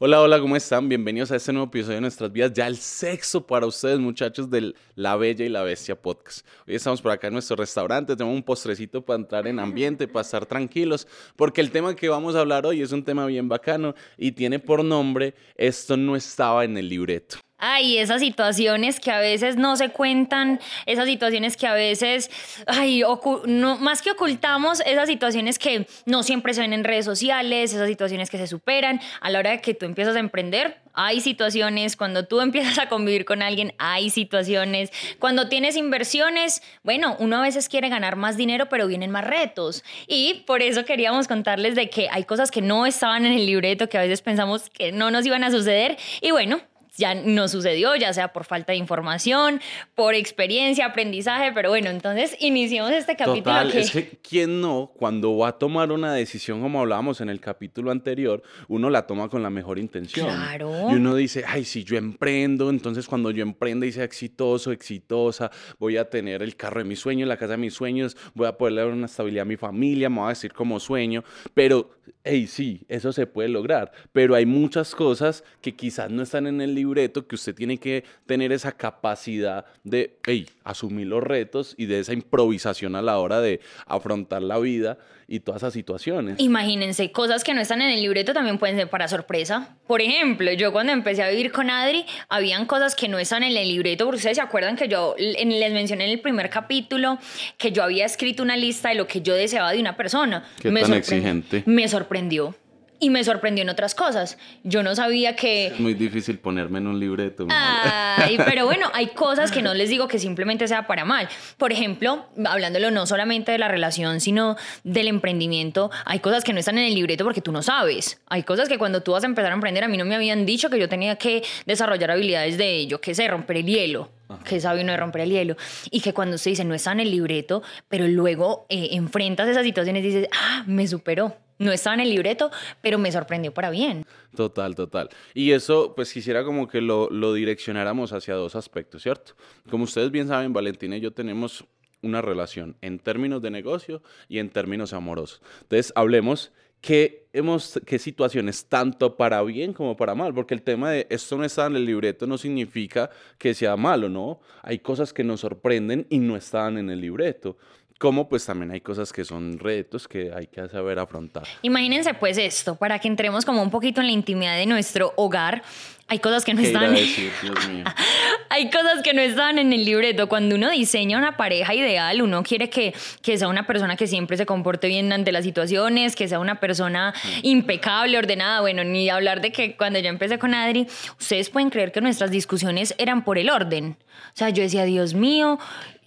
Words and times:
Hola, 0.00 0.20
hola, 0.20 0.38
¿cómo 0.38 0.54
están? 0.54 0.88
Bienvenidos 0.88 1.32
a 1.32 1.36
este 1.36 1.52
nuevo 1.52 1.66
episodio 1.66 1.96
de 1.96 2.02
Nuestras 2.02 2.30
Vidas, 2.30 2.52
ya 2.52 2.68
el 2.68 2.76
sexo 2.76 3.44
para 3.44 3.66
ustedes, 3.66 3.98
muchachos 3.98 4.48
del 4.48 4.76
La 4.94 5.16
Bella 5.16 5.44
y 5.44 5.48
la 5.48 5.64
Bestia 5.64 6.00
podcast. 6.00 6.46
Hoy 6.68 6.76
estamos 6.76 7.02
por 7.02 7.10
acá 7.10 7.26
en 7.26 7.32
nuestro 7.32 7.56
restaurante, 7.56 8.14
tenemos 8.14 8.36
un 8.36 8.44
postrecito 8.44 9.04
para 9.04 9.18
entrar 9.18 9.48
en 9.48 9.58
ambiente, 9.58 10.06
para 10.06 10.20
estar 10.20 10.46
tranquilos, 10.46 11.08
porque 11.34 11.60
el 11.60 11.72
tema 11.72 11.96
que 11.96 12.08
vamos 12.08 12.36
a 12.36 12.40
hablar 12.42 12.64
hoy 12.64 12.80
es 12.80 12.92
un 12.92 13.02
tema 13.02 13.26
bien 13.26 13.48
bacano 13.48 13.96
y 14.16 14.30
tiene 14.30 14.60
por 14.60 14.84
nombre 14.84 15.34
Esto 15.56 15.96
no 15.96 16.14
estaba 16.14 16.64
en 16.64 16.78
el 16.78 16.88
libreto. 16.88 17.38
Ay, 17.60 17.98
esas 17.98 18.20
situaciones 18.20 19.00
que 19.00 19.10
a 19.10 19.18
veces 19.18 19.56
no 19.56 19.76
se 19.76 19.88
cuentan, 19.88 20.60
esas 20.86 21.06
situaciones 21.06 21.56
que 21.56 21.66
a 21.66 21.74
veces, 21.74 22.30
ay, 22.68 23.02
no, 23.46 23.78
más 23.78 24.00
que 24.00 24.12
ocultamos, 24.12 24.80
esas 24.86 25.08
situaciones 25.08 25.58
que 25.58 25.88
no 26.06 26.22
siempre 26.22 26.54
se 26.54 26.60
ven 26.60 26.72
en 26.72 26.84
redes 26.84 27.04
sociales, 27.04 27.72
esas 27.72 27.88
situaciones 27.88 28.30
que 28.30 28.38
se 28.38 28.46
superan. 28.46 29.00
A 29.20 29.30
la 29.30 29.40
hora 29.40 29.50
de 29.50 29.60
que 29.60 29.74
tú 29.74 29.86
empiezas 29.86 30.14
a 30.14 30.20
emprender, 30.20 30.78
hay 30.94 31.20
situaciones, 31.20 31.96
cuando 31.96 32.26
tú 32.26 32.40
empiezas 32.40 32.78
a 32.78 32.88
convivir 32.88 33.24
con 33.24 33.42
alguien, 33.42 33.74
hay 33.78 34.10
situaciones. 34.10 34.92
Cuando 35.18 35.48
tienes 35.48 35.76
inversiones, 35.76 36.62
bueno, 36.84 37.16
uno 37.18 37.38
a 37.38 37.42
veces 37.42 37.68
quiere 37.68 37.88
ganar 37.88 38.14
más 38.14 38.36
dinero, 38.36 38.68
pero 38.68 38.86
vienen 38.86 39.10
más 39.10 39.24
retos. 39.24 39.82
Y 40.06 40.44
por 40.46 40.62
eso 40.62 40.84
queríamos 40.84 41.26
contarles 41.26 41.74
de 41.74 41.90
que 41.90 42.08
hay 42.10 42.22
cosas 42.22 42.52
que 42.52 42.62
no 42.62 42.86
estaban 42.86 43.26
en 43.26 43.32
el 43.32 43.46
libreto, 43.46 43.88
que 43.88 43.98
a 43.98 44.02
veces 44.02 44.22
pensamos 44.22 44.70
que 44.70 44.92
no 44.92 45.10
nos 45.10 45.26
iban 45.26 45.42
a 45.42 45.50
suceder. 45.50 45.96
Y 46.20 46.30
bueno, 46.30 46.60
ya 46.98 47.14
no 47.14 47.48
sucedió, 47.48 47.96
ya 47.96 48.12
sea 48.12 48.32
por 48.32 48.44
falta 48.44 48.72
de 48.72 48.78
información, 48.78 49.60
por 49.94 50.14
experiencia, 50.14 50.86
aprendizaje, 50.86 51.52
pero 51.52 51.70
bueno, 51.70 51.90
entonces 51.90 52.36
iniciamos 52.40 52.92
este 52.92 53.16
capítulo. 53.16 53.42
Total, 53.42 53.72
es 53.72 53.90
que 53.90 54.18
quién 54.22 54.60
no, 54.60 54.92
cuando 54.94 55.36
va 55.36 55.48
a 55.48 55.52
tomar 55.58 55.92
una 55.92 56.12
decisión 56.12 56.60
como 56.60 56.80
hablábamos 56.80 57.20
en 57.20 57.28
el 57.28 57.40
capítulo 57.40 57.90
anterior, 57.90 58.42
uno 58.66 58.90
la 58.90 59.06
toma 59.06 59.28
con 59.28 59.42
la 59.42 59.50
mejor 59.50 59.78
intención. 59.78 60.26
Claro. 60.26 60.90
Y 60.90 60.94
uno 60.94 61.14
dice, 61.14 61.44
ay, 61.46 61.64
si 61.64 61.84
yo 61.84 61.96
emprendo, 61.96 62.68
entonces 62.70 63.06
cuando 63.06 63.30
yo 63.30 63.42
emprenda 63.42 63.86
y 63.86 63.92
sea 63.92 64.04
exitoso, 64.04 64.72
exitosa, 64.72 65.50
voy 65.78 65.96
a 65.96 66.10
tener 66.10 66.42
el 66.42 66.56
carro 66.56 66.80
de 66.80 66.84
mis 66.84 66.98
sueños, 66.98 67.28
la 67.28 67.36
casa 67.36 67.52
de 67.52 67.58
mis 67.58 67.74
sueños, 67.74 68.16
voy 68.34 68.48
a 68.48 68.58
poder 68.58 68.74
dar 68.74 68.86
una 68.88 69.06
estabilidad 69.06 69.42
a 69.42 69.44
mi 69.44 69.56
familia, 69.56 70.10
me 70.10 70.16
voy 70.16 70.26
a 70.26 70.30
decir 70.30 70.52
como 70.52 70.80
sueño, 70.80 71.22
pero, 71.54 71.90
hey, 72.24 72.46
sí, 72.48 72.84
eso 72.88 73.12
se 73.12 73.26
puede 73.26 73.48
lograr, 73.48 73.92
pero 74.12 74.34
hay 74.34 74.46
muchas 74.46 74.94
cosas 74.94 75.44
que 75.60 75.76
quizás 75.76 76.10
no 76.10 76.22
están 76.22 76.46
en 76.46 76.60
el 76.60 76.74
libro 76.74 76.87
reto 76.94 77.26
que 77.26 77.34
usted 77.34 77.54
tiene 77.54 77.78
que 77.78 78.04
tener 78.26 78.52
esa 78.52 78.72
capacidad 78.72 79.64
de 79.84 80.16
asumir 80.64 81.06
los 81.06 81.22
retos 81.22 81.74
y 81.76 81.86
de 81.86 82.00
esa 82.00 82.12
improvisación 82.12 82.96
a 82.96 83.02
la 83.02 83.18
hora 83.18 83.40
de 83.40 83.60
afrontar 83.86 84.42
la 84.42 84.58
vida 84.58 84.98
y 85.30 85.40
todas 85.40 85.60
esas 85.62 85.74
situaciones. 85.74 86.40
Imagínense, 86.40 87.12
cosas 87.12 87.44
que 87.44 87.52
no 87.52 87.60
están 87.60 87.82
en 87.82 87.90
el 87.90 88.00
libreto 88.00 88.32
también 88.32 88.58
pueden 88.58 88.76
ser 88.76 88.88
para 88.88 89.08
sorpresa. 89.08 89.76
Por 89.86 90.00
ejemplo, 90.00 90.50
yo 90.52 90.72
cuando 90.72 90.92
empecé 90.92 91.22
a 91.22 91.28
vivir 91.28 91.52
con 91.52 91.68
Adri, 91.68 92.06
habían 92.30 92.64
cosas 92.64 92.94
que 92.94 93.08
no 93.08 93.18
están 93.18 93.42
en 93.42 93.54
el 93.54 93.68
libreto, 93.68 94.06
porque 94.06 94.16
ustedes 94.16 94.38
se 94.38 94.42
acuerdan 94.42 94.76
que 94.76 94.88
yo 94.88 95.14
les 95.18 95.72
mencioné 95.72 96.04
en 96.04 96.10
el 96.12 96.20
primer 96.20 96.48
capítulo 96.48 97.18
que 97.58 97.72
yo 97.72 97.82
había 97.82 98.06
escrito 98.06 98.42
una 98.42 98.56
lista 98.56 98.88
de 98.88 98.94
lo 98.94 99.06
que 99.06 99.20
yo 99.20 99.34
deseaba 99.34 99.72
de 99.72 99.80
una 99.80 99.96
persona. 99.96 100.48
¿Qué 100.60 100.70
tan 100.70 100.94
exigente? 100.94 101.62
Me 101.66 101.86
sorprendió 101.88 102.54
y 103.00 103.10
me 103.10 103.22
sorprendió 103.24 103.62
en 103.62 103.70
otras 103.70 103.94
cosas. 103.94 104.38
Yo 104.64 104.82
no 104.82 104.94
sabía 104.94 105.36
que... 105.36 105.68
Es 105.68 105.80
muy 105.80 105.94
difícil 105.94 106.38
ponerme 106.38 106.78
en 106.78 106.86
un 106.86 106.98
libreto. 106.98 107.46
Ay, 107.50 108.38
pero 108.44 108.66
bueno, 108.66 108.90
hay 108.94 109.08
cosas 109.08 109.50
que 109.52 109.62
no 109.62 109.74
les 109.74 109.88
digo 109.88 110.08
que 110.08 110.18
simplemente 110.18 110.66
sea 110.68 110.86
para 110.86 111.04
mal. 111.04 111.28
Por 111.56 111.72
ejemplo, 111.72 112.26
hablándolo 112.44 112.90
no 112.90 113.06
solamente 113.06 113.52
de 113.52 113.58
la 113.58 113.68
relación, 113.68 114.20
sino 114.20 114.56
del 114.84 115.08
emprendimiento, 115.08 115.90
hay 116.04 116.20
cosas 116.20 116.44
que 116.44 116.52
no 116.52 116.60
están 116.60 116.78
en 116.78 116.86
el 116.86 116.94
libreto 116.94 117.24
porque 117.24 117.40
tú 117.40 117.52
no 117.52 117.62
sabes. 117.62 118.20
Hay 118.26 118.42
cosas 118.42 118.68
que 118.68 118.78
cuando 118.78 119.02
tú 119.02 119.12
vas 119.12 119.22
a 119.22 119.26
empezar 119.26 119.52
a 119.52 119.54
emprender, 119.54 119.84
a 119.84 119.88
mí 119.88 119.96
no 119.96 120.04
me 120.04 120.14
habían 120.14 120.46
dicho 120.46 120.70
que 120.70 120.78
yo 120.78 120.88
tenía 120.88 121.16
que 121.16 121.42
desarrollar 121.66 122.10
habilidades 122.10 122.58
de, 122.58 122.86
yo 122.86 123.00
qué 123.00 123.14
sé, 123.14 123.28
romper 123.28 123.58
el 123.58 123.66
hielo. 123.66 124.10
que 124.44 124.60
sabe 124.60 124.82
uno 124.82 124.92
de 124.92 124.98
romper 124.98 125.22
el 125.22 125.30
hielo, 125.30 125.56
y 125.90 126.00
que 126.00 126.12
cuando 126.12 126.36
usted 126.36 126.50
dice 126.50 126.64
no 126.64 126.74
está 126.74 126.92
en 126.92 127.00
el 127.00 127.10
libreto, 127.10 127.62
pero 127.88 128.06
luego 128.06 128.66
eh, 128.68 128.90
enfrentas 128.92 129.48
esas 129.48 129.64
situaciones 129.64 130.04
y 130.04 130.06
dices, 130.06 130.28
ah, 130.32 130.64
me 130.66 130.86
superó, 130.86 131.34
no 131.58 131.72
estaba 131.72 131.94
en 131.94 132.00
el 132.00 132.10
libreto, 132.10 132.50
pero 132.80 132.98
me 132.98 133.12
sorprendió 133.12 133.52
para 133.52 133.70
bien. 133.70 134.04
Total, 134.34 134.74
total. 134.74 135.08
Y 135.34 135.52
eso, 135.52 135.94
pues 135.94 136.12
quisiera 136.12 136.44
como 136.44 136.68
que 136.68 136.80
lo, 136.80 137.10
lo 137.10 137.32
direccionáramos 137.32 138.12
hacia 138.12 138.34
dos 138.34 138.56
aspectos, 138.56 139.02
¿cierto? 139.02 139.34
Como 139.70 139.84
ustedes 139.84 140.10
bien 140.10 140.28
saben, 140.28 140.52
Valentina 140.52 140.96
y 140.96 141.00
yo 141.00 141.12
tenemos 141.12 141.64
una 142.02 142.22
relación 142.22 142.76
en 142.80 142.98
términos 142.98 143.42
de 143.42 143.50
negocio 143.50 144.02
y 144.28 144.38
en 144.38 144.50
términos 144.50 144.92
amorosos. 144.92 145.42
Entonces, 145.62 145.92
hablemos 145.96 146.52
qué, 146.80 147.26
hemos, 147.32 147.80
qué 147.86 147.98
situaciones, 147.98 148.66
tanto 148.66 149.16
para 149.16 149.42
bien 149.42 149.72
como 149.72 149.96
para 149.96 150.14
mal, 150.14 150.32
porque 150.32 150.54
el 150.54 150.62
tema 150.62 150.90
de 150.90 151.06
esto 151.10 151.36
no 151.36 151.44
está 151.44 151.66
en 151.66 151.76
el 151.76 151.84
libreto 151.84 152.26
no 152.26 152.38
significa 152.38 153.10
que 153.36 153.54
sea 153.54 153.76
malo, 153.76 154.08
¿no? 154.08 154.40
Hay 154.62 154.78
cosas 154.78 155.12
que 155.12 155.24
nos 155.24 155.40
sorprenden 155.40 156.06
y 156.08 156.18
no 156.18 156.36
están 156.36 156.78
en 156.78 156.90
el 156.90 157.00
libreto 157.00 157.56
como 157.98 158.28
pues 158.28 158.46
también 158.46 158.70
hay 158.70 158.80
cosas 158.80 159.12
que 159.12 159.24
son 159.24 159.58
retos 159.58 160.06
que 160.06 160.32
hay 160.32 160.46
que 160.46 160.68
saber 160.68 160.98
afrontar. 161.00 161.44
Imagínense 161.62 162.14
pues 162.14 162.38
esto, 162.38 162.76
para 162.76 162.98
que 163.00 163.08
entremos 163.08 163.44
como 163.44 163.60
un 163.60 163.70
poquito 163.70 164.00
en 164.00 164.06
la 164.06 164.12
intimidad 164.12 164.56
de 164.56 164.66
nuestro 164.66 165.12
hogar. 165.16 165.62
Hay 166.10 166.20
cosas 166.20 166.42
que 166.42 166.54
no 166.54 166.62
están. 166.62 166.94
hay 168.48 168.70
cosas 168.70 169.02
que 169.04 169.12
no 169.12 169.20
están 169.20 169.58
en 169.58 169.74
el 169.74 169.84
libreto. 169.84 170.26
Cuando 170.26 170.54
uno 170.54 170.70
diseña 170.70 171.18
una 171.18 171.36
pareja 171.36 171.74
ideal, 171.74 172.22
uno 172.22 172.42
quiere 172.42 172.70
que, 172.70 172.94
que 173.20 173.36
sea 173.36 173.46
una 173.48 173.66
persona 173.66 173.94
que 173.94 174.06
siempre 174.06 174.38
se 174.38 174.46
comporte 174.46 174.88
bien 174.88 175.12
ante 175.12 175.32
las 175.32 175.44
situaciones, 175.44 176.16
que 176.16 176.26
sea 176.26 176.38
una 176.38 176.60
persona 176.60 177.12
impecable, 177.42 178.16
ordenada. 178.16 178.62
Bueno, 178.62 178.84
ni 178.84 179.10
hablar 179.10 179.42
de 179.42 179.52
que 179.52 179.76
cuando 179.76 179.98
yo 179.98 180.08
empecé 180.08 180.38
con 180.38 180.54
Adri, 180.54 180.86
ustedes 181.20 181.50
pueden 181.50 181.68
creer 181.68 181.92
que 181.92 182.00
nuestras 182.00 182.30
discusiones 182.30 182.94
eran 182.96 183.22
por 183.22 183.36
el 183.36 183.50
orden. 183.50 183.98
O 184.28 184.36
sea, 184.38 184.48
yo 184.48 184.62
decía, 184.62 184.84
Dios 184.84 185.12
mío, 185.12 185.58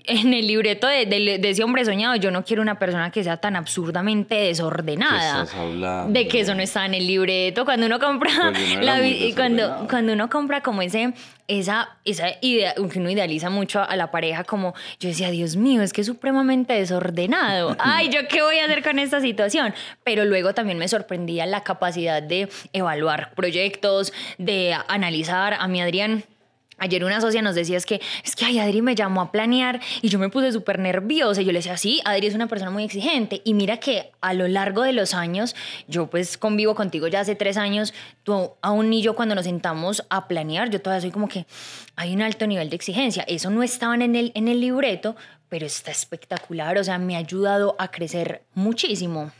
en 0.05 0.33
el 0.33 0.47
libreto 0.47 0.87
de, 0.87 1.39
ese 1.43 1.63
hombre 1.63 1.85
soñado, 1.85 2.15
yo 2.15 2.31
no 2.31 2.43
quiero 2.43 2.61
una 2.61 2.79
persona 2.79 3.11
que 3.11 3.23
sea 3.23 3.37
tan 3.37 3.55
absurdamente 3.55 4.35
desordenada. 4.35 5.45
De 6.07 6.27
que 6.27 6.41
eso 6.41 6.55
no 6.55 6.61
está 6.61 6.85
en 6.85 6.93
el 6.93 7.07
libreto. 7.07 7.65
Cuando 7.65 7.85
uno 7.85 7.99
compra 7.99 8.31
pues 8.51 9.35
cuando, 9.35 9.87
cuando 9.89 10.13
uno 10.13 10.29
compra 10.29 10.61
como 10.61 10.81
ese, 10.81 11.13
esa, 11.47 11.97
esa 12.05 12.29
idea, 12.41 12.73
que 12.73 12.99
uno 12.99 13.09
idealiza 13.09 13.49
mucho 13.49 13.81
a, 13.81 13.95
la 13.95 14.11
pareja, 14.11 14.43
como 14.43 14.73
yo 14.99 15.09
decía, 15.09 15.29
Dios 15.31 15.55
mío, 15.55 15.81
es 15.81 15.93
que 15.93 16.01
es 16.01 16.07
supremamente 16.07 16.73
desordenado. 16.73 17.75
Ay, 17.79 18.09
¿yo 18.09 18.27
qué 18.27 18.41
voy 18.41 18.59
a 18.59 18.65
hacer 18.65 18.83
con 18.83 18.99
esta 18.99 19.21
situación? 19.21 19.73
Pero 20.03 20.25
luego 20.25 20.53
también 20.53 20.77
me 20.77 20.87
sorprendía 20.87 21.45
la 21.45 21.63
capacidad 21.63 22.23
de 22.23 22.49
evaluar 22.73 23.33
proyectos, 23.35 24.13
de 24.37 24.75
analizar. 24.87 25.55
A 25.59 25.67
mi 25.67 25.81
Adrián 25.81 26.23
Ayer 26.81 27.05
una 27.05 27.21
socia 27.21 27.43
nos 27.43 27.53
decía 27.53 27.77
es 27.77 27.85
que, 27.85 28.01
es 28.23 28.35
que, 28.35 28.43
ay, 28.43 28.57
Adri 28.57 28.81
me 28.81 28.95
llamó 28.95 29.21
a 29.21 29.31
planear 29.31 29.79
y 30.01 30.09
yo 30.09 30.17
me 30.17 30.29
puse 30.29 30.51
súper 30.51 30.79
nerviosa. 30.79 31.39
Y 31.39 31.45
yo 31.45 31.51
le 31.51 31.59
decía, 31.59 31.77
sí, 31.77 32.01
Adri 32.05 32.25
es 32.25 32.33
una 32.33 32.47
persona 32.47 32.71
muy 32.71 32.83
exigente. 32.83 33.43
Y 33.45 33.53
mira 33.53 33.77
que 33.77 34.11
a 34.19 34.33
lo 34.33 34.47
largo 34.47 34.81
de 34.81 34.91
los 34.91 35.13
años, 35.13 35.55
yo 35.87 36.07
pues 36.07 36.39
convivo 36.39 36.73
contigo 36.73 37.07
ya 37.07 37.19
hace 37.19 37.35
tres 37.35 37.55
años, 37.57 37.93
tú 38.23 38.53
aún 38.63 38.89
ni 38.89 39.03
yo 39.03 39.15
cuando 39.15 39.35
nos 39.35 39.45
sentamos 39.45 40.03
a 40.09 40.27
planear, 40.27 40.71
yo 40.71 40.81
todavía 40.81 41.01
soy 41.01 41.11
como 41.11 41.27
que 41.27 41.45
hay 41.95 42.15
un 42.15 42.23
alto 42.23 42.47
nivel 42.47 42.71
de 42.71 42.77
exigencia. 42.77 43.23
Eso 43.27 43.51
no 43.51 43.61
estaba 43.61 43.93
en 43.93 44.15
el, 44.15 44.31
en 44.33 44.47
el 44.47 44.59
libreto, 44.59 45.15
pero 45.49 45.67
está 45.67 45.91
espectacular. 45.91 46.79
O 46.79 46.83
sea, 46.83 46.97
me 46.97 47.15
ha 47.15 47.19
ayudado 47.19 47.75
a 47.77 47.91
crecer 47.91 48.41
muchísimo. 48.55 49.31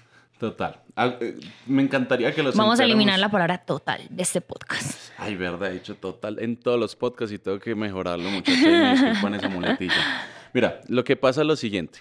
Total. 0.42 0.82
Eh, 0.98 1.40
me 1.68 1.84
encantaría 1.84 2.34
que 2.34 2.42
los 2.42 2.56
Vamos 2.56 2.80
a 2.80 2.84
eliminar 2.84 3.20
la 3.20 3.30
palabra 3.30 3.60
total 3.60 4.02
de 4.10 4.24
este 4.24 4.42
podcast. 4.42 5.12
Ay, 5.20 5.36
verdad, 5.36 5.70
he 5.70 5.74
dicho 5.76 5.94
total 5.94 6.40
en 6.40 6.58
todos 6.58 6.80
los 6.80 6.96
podcasts 6.96 7.32
y 7.32 7.38
tengo 7.38 7.60
que 7.60 7.76
mejorarlo, 7.76 8.28
muchachos. 8.28 8.64
Me 8.64 8.92
disculpan 8.92 9.36
esa 9.36 9.50
muletilla. 9.50 9.94
Mira, 10.52 10.82
lo 10.88 11.04
que 11.04 11.16
pasa 11.16 11.42
es 11.42 11.48
lo 11.48 11.56
siguiente. 11.56 12.00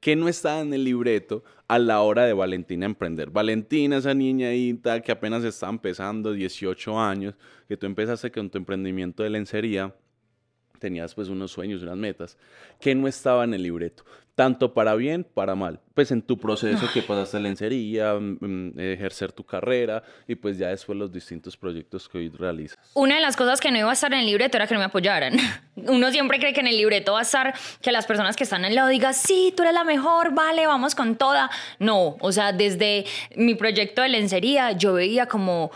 ¿Qué 0.00 0.16
no 0.16 0.26
está 0.26 0.58
en 0.58 0.74
el 0.74 0.82
libreto 0.82 1.44
a 1.68 1.78
la 1.78 2.00
hora 2.00 2.24
de 2.24 2.32
Valentina 2.32 2.86
emprender? 2.86 3.30
Valentina, 3.30 3.98
esa 3.98 4.14
niñadita 4.14 5.00
que 5.00 5.12
apenas 5.12 5.44
está 5.44 5.68
empezando, 5.68 6.32
18 6.32 7.00
años, 7.00 7.36
que 7.68 7.76
tú 7.76 7.86
empezaste 7.86 8.32
con 8.32 8.50
tu 8.50 8.58
emprendimiento 8.58 9.22
de 9.22 9.30
lencería, 9.30 9.94
tenías 10.78 11.14
pues 11.14 11.28
unos 11.28 11.50
sueños, 11.50 11.82
unas 11.82 11.96
metas, 11.96 12.38
que 12.80 12.94
no 12.94 13.08
estaba 13.08 13.44
en 13.44 13.54
el 13.54 13.62
libreto 13.62 14.04
tanto 14.38 14.72
para 14.72 14.94
bien, 14.94 15.24
para 15.24 15.56
mal. 15.56 15.80
Pues 15.94 16.12
en 16.12 16.22
tu 16.22 16.38
proceso 16.38 16.86
que 16.94 17.02
pasaste 17.02 17.40
lencería, 17.40 18.14
mm, 18.14 18.38
mm, 18.40 18.78
ejercer 18.78 19.32
tu 19.32 19.42
carrera 19.42 20.04
y 20.28 20.36
pues 20.36 20.56
ya 20.56 20.68
después 20.68 20.96
los 20.96 21.10
distintos 21.10 21.56
proyectos 21.56 22.08
que 22.08 22.18
hoy 22.18 22.28
realizas. 22.28 22.78
Una 22.94 23.16
de 23.16 23.20
las 23.20 23.36
cosas 23.36 23.60
que 23.60 23.72
no 23.72 23.78
iba 23.78 23.90
a 23.90 23.94
estar 23.94 24.12
en 24.12 24.20
el 24.20 24.26
libreto 24.26 24.56
era 24.56 24.68
que 24.68 24.74
no 24.74 24.78
me 24.78 24.86
apoyaran. 24.86 25.32
Uno 25.74 26.12
siempre 26.12 26.38
cree 26.38 26.52
que 26.52 26.60
en 26.60 26.68
el 26.68 26.76
libreto 26.76 27.14
va 27.14 27.18
a 27.18 27.22
estar 27.22 27.52
que 27.82 27.90
las 27.90 28.06
personas 28.06 28.36
que 28.36 28.44
están 28.44 28.64
al 28.64 28.76
lado 28.76 28.86
digan, 28.86 29.12
sí, 29.12 29.52
tú 29.56 29.64
eres 29.64 29.74
la 29.74 29.82
mejor, 29.82 30.32
vale, 30.32 30.68
vamos 30.68 30.94
con 30.94 31.16
toda. 31.16 31.50
No, 31.80 32.16
o 32.20 32.30
sea, 32.30 32.52
desde 32.52 33.06
mi 33.34 33.56
proyecto 33.56 34.02
de 34.02 34.10
lencería 34.10 34.70
yo 34.70 34.92
veía 34.92 35.26
como 35.26 35.72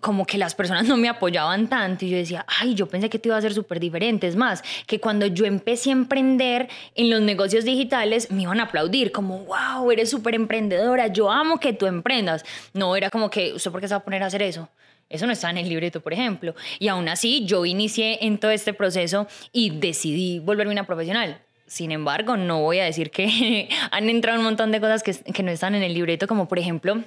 como 0.00 0.26
que 0.26 0.38
las 0.38 0.54
personas 0.54 0.86
no 0.86 0.96
me 0.96 1.08
apoyaban 1.08 1.68
tanto 1.68 2.04
y 2.04 2.10
yo 2.10 2.16
decía, 2.16 2.44
ay, 2.60 2.74
yo 2.74 2.86
pensé 2.86 3.10
que 3.10 3.18
te 3.18 3.28
iba 3.28 3.36
a 3.36 3.40
ser 3.40 3.54
súper 3.54 3.80
diferente. 3.80 4.26
Es 4.26 4.36
más, 4.36 4.62
que 4.86 5.00
cuando 5.00 5.26
yo 5.26 5.44
empecé 5.44 5.90
a 5.90 5.92
emprender 5.92 6.68
en 6.94 7.10
los 7.10 7.20
negocios 7.20 7.64
digitales, 7.64 8.30
me 8.30 8.42
iban 8.42 8.60
a 8.60 8.64
aplaudir 8.64 9.12
como, 9.12 9.44
wow, 9.44 9.90
eres 9.90 10.10
súper 10.10 10.34
emprendedora, 10.34 11.08
yo 11.08 11.30
amo 11.30 11.58
que 11.58 11.72
tú 11.72 11.86
emprendas. 11.86 12.44
No, 12.72 12.96
era 12.96 13.10
como 13.10 13.30
que, 13.30 13.52
¿usted 13.52 13.70
por 13.70 13.80
qué 13.80 13.88
se 13.88 13.94
va 13.94 13.98
a 13.98 14.04
poner 14.04 14.22
a 14.22 14.26
hacer 14.26 14.42
eso? 14.42 14.68
Eso 15.08 15.26
no 15.26 15.32
está 15.32 15.50
en 15.50 15.58
el 15.58 15.68
libreto, 15.68 16.00
por 16.00 16.14
ejemplo. 16.14 16.54
Y 16.78 16.88
aún 16.88 17.08
así, 17.08 17.44
yo 17.44 17.66
inicié 17.66 18.24
en 18.24 18.38
todo 18.38 18.50
este 18.50 18.72
proceso 18.72 19.26
y 19.52 19.70
decidí 19.70 20.38
volverme 20.38 20.72
una 20.72 20.86
profesional. 20.86 21.38
Sin 21.66 21.90
embargo, 21.90 22.36
no 22.36 22.60
voy 22.60 22.78
a 22.78 22.84
decir 22.84 23.10
que 23.10 23.68
han 23.90 24.08
entrado 24.08 24.38
un 24.38 24.44
montón 24.44 24.72
de 24.72 24.80
cosas 24.80 25.02
que, 25.02 25.14
que 25.14 25.42
no 25.42 25.50
están 25.50 25.74
en 25.74 25.82
el 25.82 25.92
libreto, 25.92 26.26
como 26.26 26.48
por 26.48 26.58
ejemplo 26.58 27.02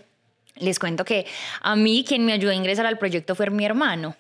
les 0.56 0.80
cuento 0.80 1.06
que 1.06 1.26
a 1.62 1.76
mí 1.76 2.04
quien 2.08 2.26
me 2.26 2.34
ayudó 2.34 2.52
a 2.52 2.56
ingresar 2.56 2.86
al 2.86 2.98
proyecto 2.98 3.36
fue 3.36 3.50
mi 3.50 3.66
hermano. 3.66 4.16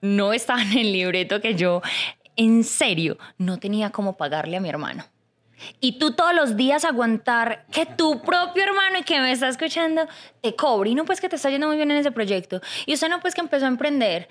No 0.00 0.32
estaba 0.32 0.62
en 0.62 0.78
el 0.78 0.92
libreto 0.92 1.40
que 1.40 1.54
yo, 1.54 1.82
en 2.36 2.64
serio, 2.64 3.18
no 3.38 3.58
tenía 3.58 3.90
cómo 3.90 4.16
pagarle 4.16 4.56
a 4.56 4.60
mi 4.60 4.68
hermano. 4.68 5.04
Y 5.80 5.98
tú 5.98 6.12
todos 6.12 6.34
los 6.34 6.56
días 6.56 6.84
aguantar 6.84 7.64
que 7.72 7.86
tu 7.86 8.22
propio 8.22 8.62
hermano 8.62 8.98
y 8.98 9.02
que 9.02 9.20
me 9.20 9.32
está 9.32 9.48
escuchando 9.48 10.06
te 10.40 10.54
cobre. 10.54 10.90
Y 10.90 10.94
no 10.94 11.04
pues 11.04 11.20
que 11.20 11.28
te 11.28 11.36
está 11.36 11.50
yendo 11.50 11.66
muy 11.66 11.76
bien 11.76 11.90
en 11.90 11.98
ese 11.98 12.12
proyecto. 12.12 12.60
Y 12.86 12.94
usted 12.94 13.08
no 13.08 13.20
pues 13.20 13.34
que 13.34 13.40
empezó 13.40 13.64
a 13.64 13.68
emprender. 13.68 14.28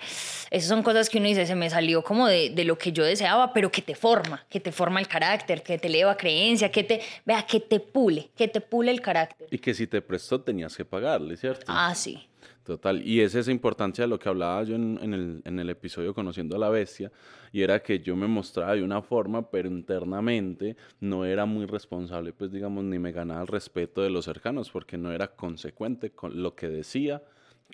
Esas 0.50 0.68
son 0.68 0.82
cosas 0.82 1.08
que 1.08 1.18
uno 1.18 1.28
dice, 1.28 1.46
se 1.46 1.54
me 1.54 1.70
salió 1.70 2.02
como 2.02 2.26
de, 2.26 2.50
de 2.50 2.64
lo 2.64 2.76
que 2.78 2.92
yo 2.92 3.04
deseaba, 3.04 3.52
pero 3.52 3.70
que 3.70 3.82
te 3.82 3.94
forma, 3.94 4.44
que 4.48 4.60
te 4.60 4.72
forma 4.72 5.00
el 5.00 5.08
carácter, 5.08 5.62
que 5.62 5.78
te 5.78 5.88
eleva 5.88 6.16
creencia, 6.16 6.70
que 6.70 6.84
te, 6.84 7.00
vea, 7.24 7.42
que 7.42 7.60
te 7.60 7.80
pule, 7.80 8.30
que 8.36 8.48
te 8.48 8.60
pule 8.60 8.90
el 8.90 9.00
carácter. 9.00 9.48
Y 9.50 9.58
que 9.58 9.74
si 9.74 9.86
te 9.86 10.02
prestó 10.02 10.40
tenías 10.40 10.76
que 10.76 10.84
pagarle, 10.84 11.36
¿cierto? 11.36 11.64
Ah, 11.68 11.94
sí. 11.94 12.28
Total, 12.64 13.06
y 13.06 13.20
es 13.20 13.34
esa 13.34 13.50
importancia 13.50 14.04
de 14.04 14.08
lo 14.08 14.18
que 14.18 14.28
hablaba 14.28 14.62
yo 14.62 14.76
en, 14.76 14.98
el, 15.14 15.42
en, 15.44 15.58
el, 15.58 15.70
episodio 15.70 16.14
Conociendo 16.14 16.56
a 16.56 16.58
la 16.58 16.68
Bestia, 16.68 17.10
y 17.52 17.62
era 17.62 17.82
que 17.82 18.00
yo 18.00 18.14
me 18.16 18.26
mostraba 18.26 18.74
de 18.74 18.82
una 18.82 19.02
forma, 19.02 19.50
pero 19.50 19.68
internamente 19.68 20.76
no 21.00 21.24
era 21.24 21.44
muy 21.44 21.66
responsable, 21.66 22.32
pues 22.32 22.52
digamos, 22.52 22.84
ni 22.84 22.98
me 22.98 23.12
ganaba 23.12 23.42
el 23.42 23.48
respeto 23.48 24.02
de 24.02 24.10
los 24.10 24.24
cercanos, 24.24 24.70
porque 24.70 24.96
no 24.96 25.12
era 25.12 25.28
consecuente 25.34 26.10
con 26.10 26.42
lo 26.42 26.54
que 26.54 26.68
decía, 26.68 27.22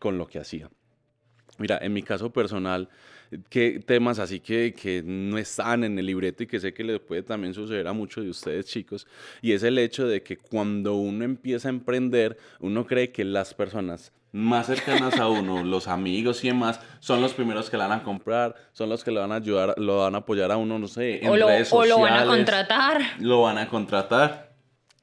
con 0.01 0.19
lo 0.19 0.27
que 0.27 0.39
hacía. 0.39 0.71
Mira, 1.59 1.79
en 1.81 1.93
mi 1.93 2.03
caso 2.03 2.33
personal, 2.33 2.89
que 3.51 3.81
temas 3.85 4.19
así 4.19 4.41
que, 4.41 4.75
que 4.75 5.03
no 5.05 5.39
están 5.39 5.85
en 5.85 5.99
el 5.99 6.07
libreto 6.07 6.43
y 6.43 6.47
que 6.47 6.61
sé 6.61 6.73
que 6.73 6.85
les 6.85 7.01
puede 7.01 7.23
también 7.23 7.53
suceder 7.53 7.87
a 7.89 7.93
muchos 7.93 8.25
de 8.25 8.31
ustedes 8.31 8.67
chicos, 8.67 9.07
y 9.43 9.53
es 9.53 9.63
el 9.63 9.79
hecho 9.79 10.07
de 10.07 10.23
que 10.23 10.37
cuando 10.37 10.95
uno 10.95 11.25
empieza 11.25 11.69
a 11.69 11.71
emprender, 11.71 12.39
uno 12.61 12.87
cree 12.87 13.11
que 13.11 13.25
las 13.25 13.55
personas 13.55 14.13
más 14.33 14.67
cercanas 14.67 15.19
a 15.19 15.29
uno, 15.29 15.63
los 15.65 15.89
amigos 15.89 16.45
y 16.45 16.49
demás, 16.49 16.81
son 17.01 17.21
los 17.21 17.35
primeros 17.35 17.71
que 17.71 17.77
la 17.77 17.87
van 17.87 18.01
a 18.01 18.03
comprar, 18.03 18.55
son 18.73 18.89
los 18.89 19.03
que 19.03 19.11
le 19.11 19.21
van 19.21 19.33
a 19.33 19.37
ayudar, 19.37 19.75
lo 19.79 19.99
van 19.99 20.15
a 20.15 20.19
apoyar 20.19 20.53
a 20.53 20.57
uno, 20.57 20.79
no 20.79 20.89
sé, 20.89 21.25
en 21.25 21.33
redes 21.33 21.69
sociales. 21.69 21.73
O 21.73 21.85
lo 21.85 22.01
van 22.01 22.15
a 22.15 22.27
contratar. 22.27 23.01
Lo 23.19 23.43
van 23.43 23.59
a 23.59 23.69
contratar. 23.69 24.48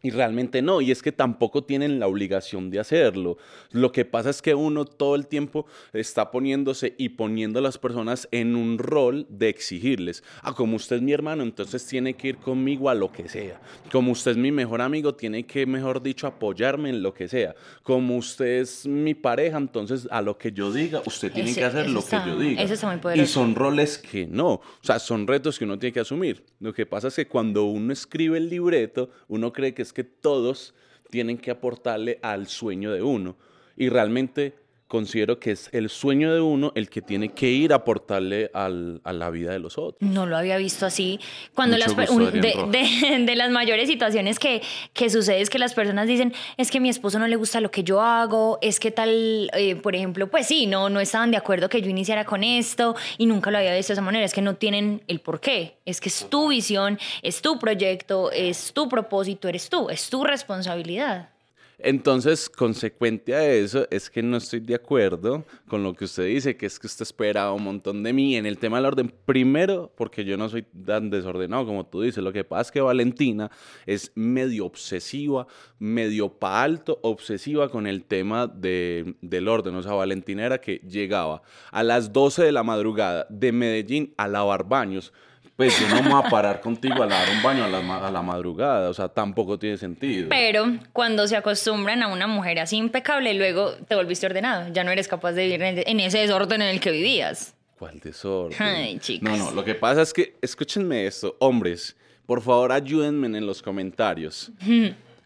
Y 0.06 0.12
realmente 0.12 0.62
no, 0.62 0.82
y 0.82 0.92
es 0.92 1.02
que 1.02 1.12
tampoco 1.12 1.64
tienen 1.64 2.00
la 2.00 2.06
obligación 2.06 2.70
de 2.70 2.80
hacerlo. 2.80 3.40
Lo 3.72 3.92
que 3.92 4.06
pasa 4.06 4.30
es 4.30 4.44
que 4.44 4.54
uno 4.54 4.86
todo 4.86 5.16
el 5.16 5.26
tiempo 5.26 5.66
está 5.94 6.30
poniéndose 6.30 6.94
y 7.00 7.10
poniendo 7.10 7.58
a 7.58 7.64
las 7.64 7.80
personas 7.80 8.28
en 8.30 8.56
un 8.56 8.78
rol 8.78 9.26
de 9.30 9.50
exigirles. 9.50 10.24
Ah, 10.44 10.54
como 10.54 10.76
usted 10.76 10.98
es 10.98 11.02
mi 11.02 11.12
hermano, 11.12 11.42
entonces 11.42 11.88
tiene 11.88 12.14
que 12.14 12.28
ir 12.28 12.38
conmigo 12.38 12.92
a 12.92 12.94
lo 12.94 13.12
que 13.12 13.28
sea. 13.28 13.60
Como 13.92 14.12
usted 14.12 14.30
es 14.30 14.38
mi 14.38 14.52
mejor 14.52 14.80
amigo, 14.84 15.16
tiene 15.16 15.48
que, 15.48 15.66
mejor 15.66 16.04
dicho, 16.04 16.28
apoyarme 16.28 16.92
en 16.92 17.02
lo 17.02 17.12
que 17.12 17.28
sea. 17.28 17.56
Como 17.82 18.16
usted 18.16 18.60
es 18.60 18.86
mi 18.86 19.16
pareja, 19.16 19.58
entonces 19.58 20.08
a 20.12 20.22
lo 20.22 20.38
que 20.38 20.52
yo 20.52 20.72
diga, 20.72 21.02
usted 21.04 21.32
tiene 21.32 21.52
que 21.52 21.64
hacer 21.64 21.90
lo 21.90 22.06
que 22.06 22.18
yo 22.28 22.38
diga. 22.38 22.62
Eso 22.62 22.76
está 22.76 22.86
muy 22.86 22.98
poderoso. 22.98 23.24
Y 23.24 23.26
son 23.26 23.56
roles 23.56 23.98
que 23.98 24.28
no. 24.28 24.52
O 24.52 24.62
sea, 24.82 25.00
son 25.00 25.26
retos 25.26 25.58
que 25.58 25.66
uno 25.66 25.80
tiene 25.80 25.94
que 25.94 26.02
asumir. 26.02 26.44
Lo 26.60 26.76
que 26.76 26.86
pasa 26.86 27.08
es 27.08 27.16
que 27.16 27.28
cuando 27.28 27.64
uno 27.64 27.92
escribe 27.92 28.38
el 28.38 28.52
libreto, 28.52 29.10
uno 29.30 29.52
cree 29.52 29.74
que 29.74 29.82
es 29.82 29.95
que 29.96 30.04
todos 30.04 30.76
tienen 31.10 31.38
que 31.38 31.50
aportarle 31.50 32.20
al 32.22 32.48
sueño 32.48 32.92
de 32.92 33.02
uno. 33.02 33.38
Y 33.78 33.90
realmente 33.90 34.54
considero 34.88 35.40
que 35.40 35.52
es 35.52 35.70
el 35.72 35.90
sueño 35.90 36.34
de 36.34 36.42
uno 36.42 36.72
el 36.76 36.90
que 36.90 37.02
tiene 37.02 37.30
que 37.30 37.50
ir 37.50 37.74
a 37.74 37.78
aportarle 37.78 38.52
al, 38.54 39.02
a 39.04 39.14
la 39.14 39.30
vida 39.30 39.52
de 39.52 39.60
los 39.60 39.78
otros. 39.78 39.98
No 40.02 40.26
lo 40.26 40.38
había 40.38 40.58
visto 40.58 40.86
así. 40.86 41.20
Cuando 41.54 41.78
las, 41.78 41.96
de, 41.96 43.26
de, 43.26 43.36
las 43.36 43.50
mayores 43.50 43.88
situaciones 43.88 44.38
que, 44.38 44.62
que 44.94 45.10
sucede 45.10 45.42
es 45.42 45.50
que 45.50 45.58
las 45.58 45.74
personas 45.74 46.08
dicen, 46.08 46.34
es 46.58 46.70
que 46.70 46.80
mi 46.80 46.90
esposo 46.90 47.18
no 47.20 47.28
le 47.28 47.36
gusta 47.36 47.62
lo 47.62 47.72
que 47.72 47.84
yo 47.84 48.02
hago, 48.02 48.60
es 48.62 48.80
que 48.80 48.92
tal, 48.92 49.50
eh, 49.54 49.76
por 49.76 49.96
ejemplo, 49.96 50.28
pues 50.30 50.48
sí, 50.48 50.68
no, 50.68 50.90
no 50.90 51.00
estaban 51.00 51.32
de 51.32 51.38
acuerdo 51.38 51.68
que 51.68 51.82
yo 51.82 51.90
iniciara 51.90 52.26
con 52.26 52.44
esto 52.44 52.96
y 53.18 53.26
nunca 53.26 53.52
lo 53.52 53.58
había 53.58 53.76
visto 53.76 53.92
de 53.92 53.96
esa 53.96 54.02
manera, 54.02 54.26
es 54.26 54.34
que 54.34 54.42
no 54.42 54.56
tienen 54.56 55.04
el 55.08 55.20
por 55.20 55.40
qué, 55.40 55.78
es 55.86 56.00
que 56.00 56.10
es 56.10 56.28
tu 56.30 56.50
visión, 56.50 57.00
es 57.24 57.42
tu 57.42 57.58
proyecto, 57.58 58.32
es 58.32 58.72
tu 58.74 58.88
propósito, 58.88 59.48
eres 59.48 59.70
tú, 59.70 59.90
es 59.90 60.10
tu 60.10 60.24
responsabilidad. 60.24 61.35
Entonces, 61.80 62.50
consecuente 62.50 63.36
a 63.36 63.46
eso, 63.46 63.88
es 63.92 64.10
que 64.10 64.24
no 64.24 64.38
estoy 64.38 64.62
de 64.62 64.76
acuerdo 64.76 65.44
con 65.68 65.84
lo 65.84 65.94
que 65.94 66.06
usted 66.06 66.26
dice, 66.26 66.56
que 66.56 66.66
es 66.66 66.80
que 66.80 66.88
usted 66.88 67.04
espera 67.04 67.52
un 67.52 67.64
montón 67.64 68.04
de 68.04 68.14
mí 68.14 68.36
en 68.36 68.46
el 68.46 68.58
tema 68.58 68.78
del 68.78 68.86
orden. 68.86 69.14
Primero, 69.26 69.92
porque 69.96 70.24
yo 70.24 70.38
no 70.38 70.50
soy 70.50 70.64
tan 70.64 71.10
desordenado 71.10 71.66
como 71.66 71.86
tú 71.86 72.02
dices. 72.02 72.24
Lo 72.24 72.32
que 72.32 72.44
pasa 72.44 72.62
es 72.62 72.72
que 72.72 72.82
Valentina 72.82 73.52
es 73.86 74.12
medio 74.16 74.66
obsesiva, 74.66 75.48
medio 75.80 76.30
pa' 76.30 76.64
alto, 76.64 77.00
obsesiva 77.02 77.70
con 77.70 77.88
el 77.88 78.04
tema 78.04 78.48
de, 78.48 79.16
del 79.22 79.48
orden. 79.48 79.76
O 79.76 79.84
sea, 79.84 79.94
Valentina 79.94 80.46
era 80.46 80.60
que 80.60 80.78
llegaba 80.78 81.42
a 81.72 81.84
las 81.84 82.14
12 82.14 82.44
de 82.44 82.52
la 82.52 82.64
madrugada 82.64 83.28
de 83.30 83.52
Medellín 83.52 84.14
a 84.18 84.28
lavar 84.28 84.68
baños 84.68 85.12
pues 85.56 85.80
yo 85.80 85.88
no 85.88 86.02
me 86.02 86.10
voy 86.10 86.22
a 86.24 86.30
parar 86.30 86.60
contigo 86.60 87.02
a 87.04 87.08
dar 87.08 87.30
un 87.30 87.42
baño 87.42 87.64
a 87.64 87.68
la, 87.68 88.08
a 88.08 88.12
la, 88.12 88.22
madrugada, 88.22 88.90
o 88.90 88.94
sea, 88.94 89.08
tampoco 89.08 89.58
tiene 89.58 89.78
sentido. 89.78 90.28
Pero 90.30 90.66
cuando 90.92 91.28
se 91.28 91.38
acostumbran 91.38 92.04
a 92.04 92.08
una 92.08 92.28
mujer 92.28 92.60
así 92.60 92.78
impecable, 92.78 93.34
luego 93.34 93.72
te 93.88 93.96
volviste 93.96 94.26
ordenado, 94.26 94.72
ya 94.74 94.84
no 94.84 94.92
eres 94.92 95.08
capaz 95.08 95.32
de 95.32 95.48
vivir 95.48 95.64
en 95.64 96.00
ese 96.00 96.20
desorden 96.20 96.62
en 96.62 96.70
el 96.70 96.80
que 96.80 96.92
vivías. 96.92 97.56
¿Cuál 97.80 98.00
desorden? 98.00 98.62
Ay, 98.62 99.00
chicos. 99.00 99.30
No, 99.30 99.38
no, 99.38 99.52
lo 99.52 99.64
que 99.64 99.76
pasa 99.76 100.02
es 100.02 100.14
que, 100.14 100.36
escúchenme 100.42 101.06
esto, 101.06 101.36
hombres, 101.40 101.96
por 102.26 102.42
favor 102.42 102.72
ayúdenme 102.72 103.28
en 103.38 103.46
los 103.46 103.62
comentarios. 103.62 104.52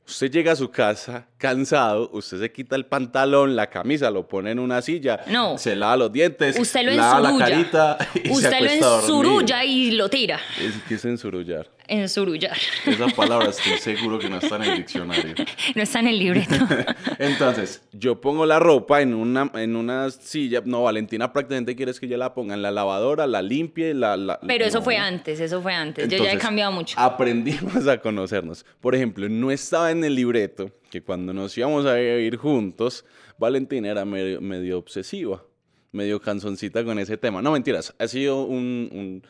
Usted 0.09 0.31
llega 0.31 0.53
a 0.53 0.55
su 0.55 0.71
casa 0.71 1.27
cansado, 1.37 2.09
usted 2.13 2.39
se 2.39 2.51
quita 2.51 2.75
el 2.75 2.87
pantalón, 2.87 3.55
la 3.55 3.67
camisa, 3.67 4.09
lo 4.09 4.27
pone 4.27 4.49
en 4.49 4.57
una 4.57 4.81
silla, 4.81 5.23
no. 5.27 5.55
se 5.59 5.75
lava 5.75 5.97
los 5.97 6.11
dientes, 6.11 6.57
usted 6.57 6.83
lo 6.83 6.93
lava 6.93 7.31
la 7.31 7.37
carita 7.37 7.95
y 8.15 8.31
usted 8.31 8.49
se 8.49 8.79
lo 8.79 8.95
ensurulla 8.97 9.63
y 9.63 9.91
lo 9.91 10.09
tira. 10.09 10.39
¿Qué 10.87 10.95
es 10.95 11.05
ensurullar? 11.05 11.67
Ensurullar. 11.89 12.55
Esa 12.85 13.07
palabra 13.15 13.49
estoy 13.49 13.77
seguro 13.79 14.19
que 14.19 14.29
no 14.29 14.37
está 14.37 14.57
en 14.57 14.63
el 14.63 14.77
diccionario. 14.77 15.33
No 15.75 15.81
está 15.81 15.99
en 15.99 16.07
el 16.07 16.19
libreto. 16.19 16.53
Entonces, 17.17 17.81
yo 17.91 18.21
pongo 18.21 18.45
la 18.45 18.59
ropa 18.59 19.01
en 19.01 19.15
una, 19.15 19.51
en 19.55 19.75
una 19.75 20.11
silla. 20.11 20.61
No, 20.63 20.83
Valentina 20.83 21.33
prácticamente 21.33 21.75
quieres 21.75 21.99
que 21.99 22.07
yo 22.07 22.15
la 22.17 22.35
ponga 22.35 22.53
en 22.53 22.61
la 22.61 22.69
lavadora, 22.69 23.25
la 23.25 23.41
limpie, 23.41 23.95
la... 23.95 24.15
la 24.17 24.39
Pero 24.41 24.65
eso 24.65 24.83
fue 24.83 24.97
antes, 24.97 25.39
eso 25.39 25.61
fue 25.61 25.73
antes. 25.73 26.07
yo 26.07 26.23
ya 26.23 26.31
he 26.31 26.37
cambiado 26.37 26.71
mucho. 26.71 26.99
Aprendimos 26.99 27.87
a 27.87 27.97
conocernos. 27.97 28.63
Por 28.79 28.93
ejemplo, 28.93 29.27
no 29.27 29.49
estaba 29.49 29.89
en 29.89 30.03
el 30.03 30.13
libreto 30.13 30.71
que 30.91 31.01
cuando 31.01 31.33
nos 31.33 31.57
íbamos 31.57 31.87
a 31.87 31.95
vivir 31.95 32.37
juntos, 32.37 33.03
Valentina 33.39 33.89
era 33.89 34.05
medio, 34.05 34.77
obsesiva, 34.77 35.43
medio 35.91 36.21
canzoncita 36.21 36.83
con 36.83 36.99
ese 36.99 37.17
tema. 37.17 37.41
No, 37.41 37.51
mentiras, 37.51 37.95
ha 37.97 38.07
sido 38.07 38.43
un, 38.43 38.89
un 38.91 39.23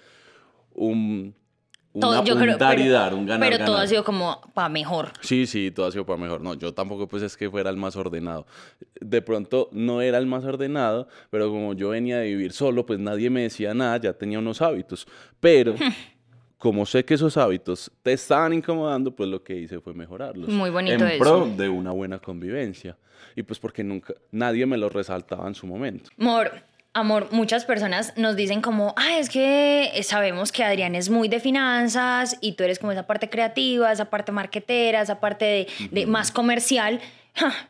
un 0.80 1.36
yo 1.94 2.36
creo, 2.38 2.58
pero, 2.58 3.18
un 3.18 3.26
ganar, 3.26 3.50
Pero 3.50 3.66
todo 3.66 3.78
ha 3.78 3.88
sido 3.88 4.04
como 4.04 4.42
para 4.54 4.70
mejor. 4.70 5.12
Sí, 5.22 5.48
sí, 5.48 5.72
todo 5.72 5.88
ha 5.88 5.92
sido 5.92 6.06
para 6.06 6.20
mejor. 6.20 6.42
No, 6.42 6.54
yo 6.54 6.74
tampoco 6.74 7.08
pues 7.08 7.24
es 7.24 7.36
que 7.36 7.50
fuera 7.50 7.70
el 7.70 7.78
más 7.78 7.96
ordenado. 7.96 8.46
De 9.02 9.22
pronto 9.22 9.70
no 9.72 10.02
era 10.02 10.18
el 10.18 10.28
más 10.28 10.44
ordenado, 10.46 11.08
pero 11.32 11.50
como 11.50 11.74
yo 11.74 11.90
venía 11.90 12.20
de 12.20 12.28
vivir 12.28 12.54
solo, 12.54 12.86
pues 12.86 13.00
nadie 13.00 13.30
me 13.30 13.42
decía 13.42 13.74
nada, 13.74 13.98
ya 13.98 14.14
tenía 14.14 14.40
unos 14.40 14.62
hábitos. 14.62 15.08
Pero 15.40 15.76
como 16.60 16.86
sé 16.86 17.04
que 17.06 17.16
esos 17.16 17.38
hábitos 17.38 17.92
te 18.04 18.14
estaban 18.14 18.54
incomodando, 18.54 19.16
pues 19.16 19.30
lo 19.30 19.44
que 19.44 19.56
hice 19.56 19.80
fue 19.80 19.94
mejorarlos. 19.94 20.50
Muy 20.50 20.70
bonito 20.70 21.08
en 21.08 21.18
pro 21.18 21.48
de 21.48 21.70
una 21.70 21.92
buena 21.92 22.20
convivencia. 22.20 22.98
Y 23.36 23.44
pues 23.44 23.60
porque 23.60 23.84
nunca, 23.84 24.14
nadie 24.32 24.66
me 24.66 24.78
lo 24.78 24.90
resaltaba 24.90 25.48
en 25.48 25.56
su 25.56 25.66
momento. 25.66 26.10
Amor, 26.20 26.52
Amor, 26.94 27.28
muchas 27.32 27.66
personas 27.66 28.14
nos 28.16 28.36
dicen 28.36 28.62
como, 28.62 28.96
ah, 28.98 29.20
es 29.20 29.30
que 29.30 29.92
sabemos 30.04 30.52
que 30.52 30.64
Adrián 30.64 30.96
es 30.96 31.12
muy 31.12 31.30
de 31.30 31.40
finanzas 31.40 32.38
y 32.42 32.54
tú 32.54 32.64
eres 32.64 32.80
como 32.80 32.92
esa 32.92 33.06
parte 33.06 33.30
creativa, 33.30 33.92
esa 33.92 34.06
parte 34.06 34.32
marketera, 34.32 35.02
esa 35.02 35.20
parte 35.20 35.68
de, 35.92 36.08
más 36.08 36.32
comercial, 36.32 37.00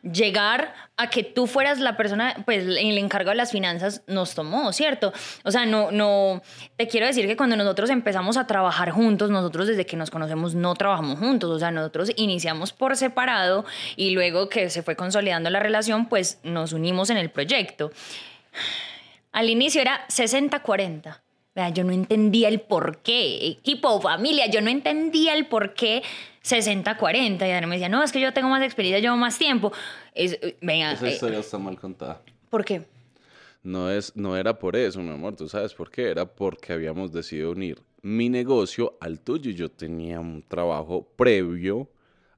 llegar 0.04 0.74
a 0.96 1.10
que 1.10 1.24
tú 1.24 1.48
fueras 1.48 1.80
la 1.80 1.98
persona, 1.98 2.34
pues 2.46 2.64
el 2.64 2.98
encargado 2.98 3.32
de 3.32 3.36
las 3.36 3.52
finanzas 3.52 4.04
nos 4.08 4.36
tomó, 4.36 4.72
¿cierto? 4.72 5.12
O 5.44 5.52
sea, 5.52 5.66
no, 5.66 5.92
no, 5.92 6.42
te 6.78 6.88
quiero 6.88 7.06
decir 7.06 7.28
que 7.28 7.36
cuando 7.36 7.58
nosotros 7.58 7.90
empezamos 7.90 8.38
a 8.38 8.48
trabajar 8.48 8.92
juntos, 8.92 9.30
nosotros 9.30 9.68
desde 9.68 9.86
que 9.86 9.98
nos 9.98 10.12
conocemos 10.12 10.56
no 10.56 10.74
trabajamos 10.76 11.20
juntos, 11.20 11.52
o 11.52 11.60
sea, 11.60 11.72
nosotros 11.72 12.10
iniciamos 12.16 12.72
por 12.72 12.96
separado 12.96 13.66
y 13.98 14.12
luego 14.12 14.48
que 14.48 14.70
se 14.70 14.82
fue 14.82 14.96
consolidando 14.96 15.50
la 15.50 15.60
relación, 15.60 16.08
pues 16.08 16.40
nos 16.44 16.72
unimos 16.72 17.10
en 17.10 17.18
el 17.18 17.30
proyecto. 17.30 17.92
Al 19.32 19.50
inicio 19.50 19.82
era 19.82 20.08
60-40. 20.08 21.22
Yo 21.74 21.84
no 21.84 21.92
entendía 21.92 22.48
el 22.48 22.62
por 22.62 23.00
qué, 23.00 23.48
equipo 23.48 23.90
o 23.90 24.02
familia, 24.02 24.48
yo 24.48 24.62
no 24.62 24.70
entendía 24.70 25.34
el 25.34 25.48
por 25.48 25.74
qué 25.74 26.04
60-40. 26.44 27.48
Y 27.48 27.52
ahora 27.52 27.68
me 27.68 27.76
decía, 27.76 27.90
no, 27.90 28.02
es 28.02 28.12
que 28.12 28.22
yo 28.22 28.32
tengo 28.34 28.50
más 28.50 28.64
experiencia, 28.64 29.00
llevo 29.00 29.18
más 29.18 29.38
tiempo. 29.38 29.74
Es, 30.14 30.34
eh, 30.42 30.58
venga, 30.62 30.94
Esa 30.94 31.08
eh, 31.08 31.14
historia 31.14 31.40
está 31.40 31.58
mal 31.58 31.78
contada. 31.78 32.22
¿Por 32.50 32.64
qué? 32.64 32.84
No, 33.62 33.92
es, 33.92 34.16
no 34.16 34.38
era 34.38 34.58
por 34.58 34.76
eso, 34.78 35.02
mi 35.02 35.12
amor, 35.12 35.36
tú 35.36 35.50
sabes 35.50 35.74
por 35.74 35.92
qué. 35.92 36.10
Era 36.10 36.26
porque 36.26 36.72
habíamos 36.72 37.12
decidido 37.12 37.52
unir 37.52 37.82
mi 38.02 38.30
negocio 38.30 38.98
al 39.02 39.20
tuyo. 39.20 39.52
Yo 39.52 39.70
tenía 39.70 40.20
un 40.20 40.42
trabajo 40.44 41.10
previo 41.18 41.90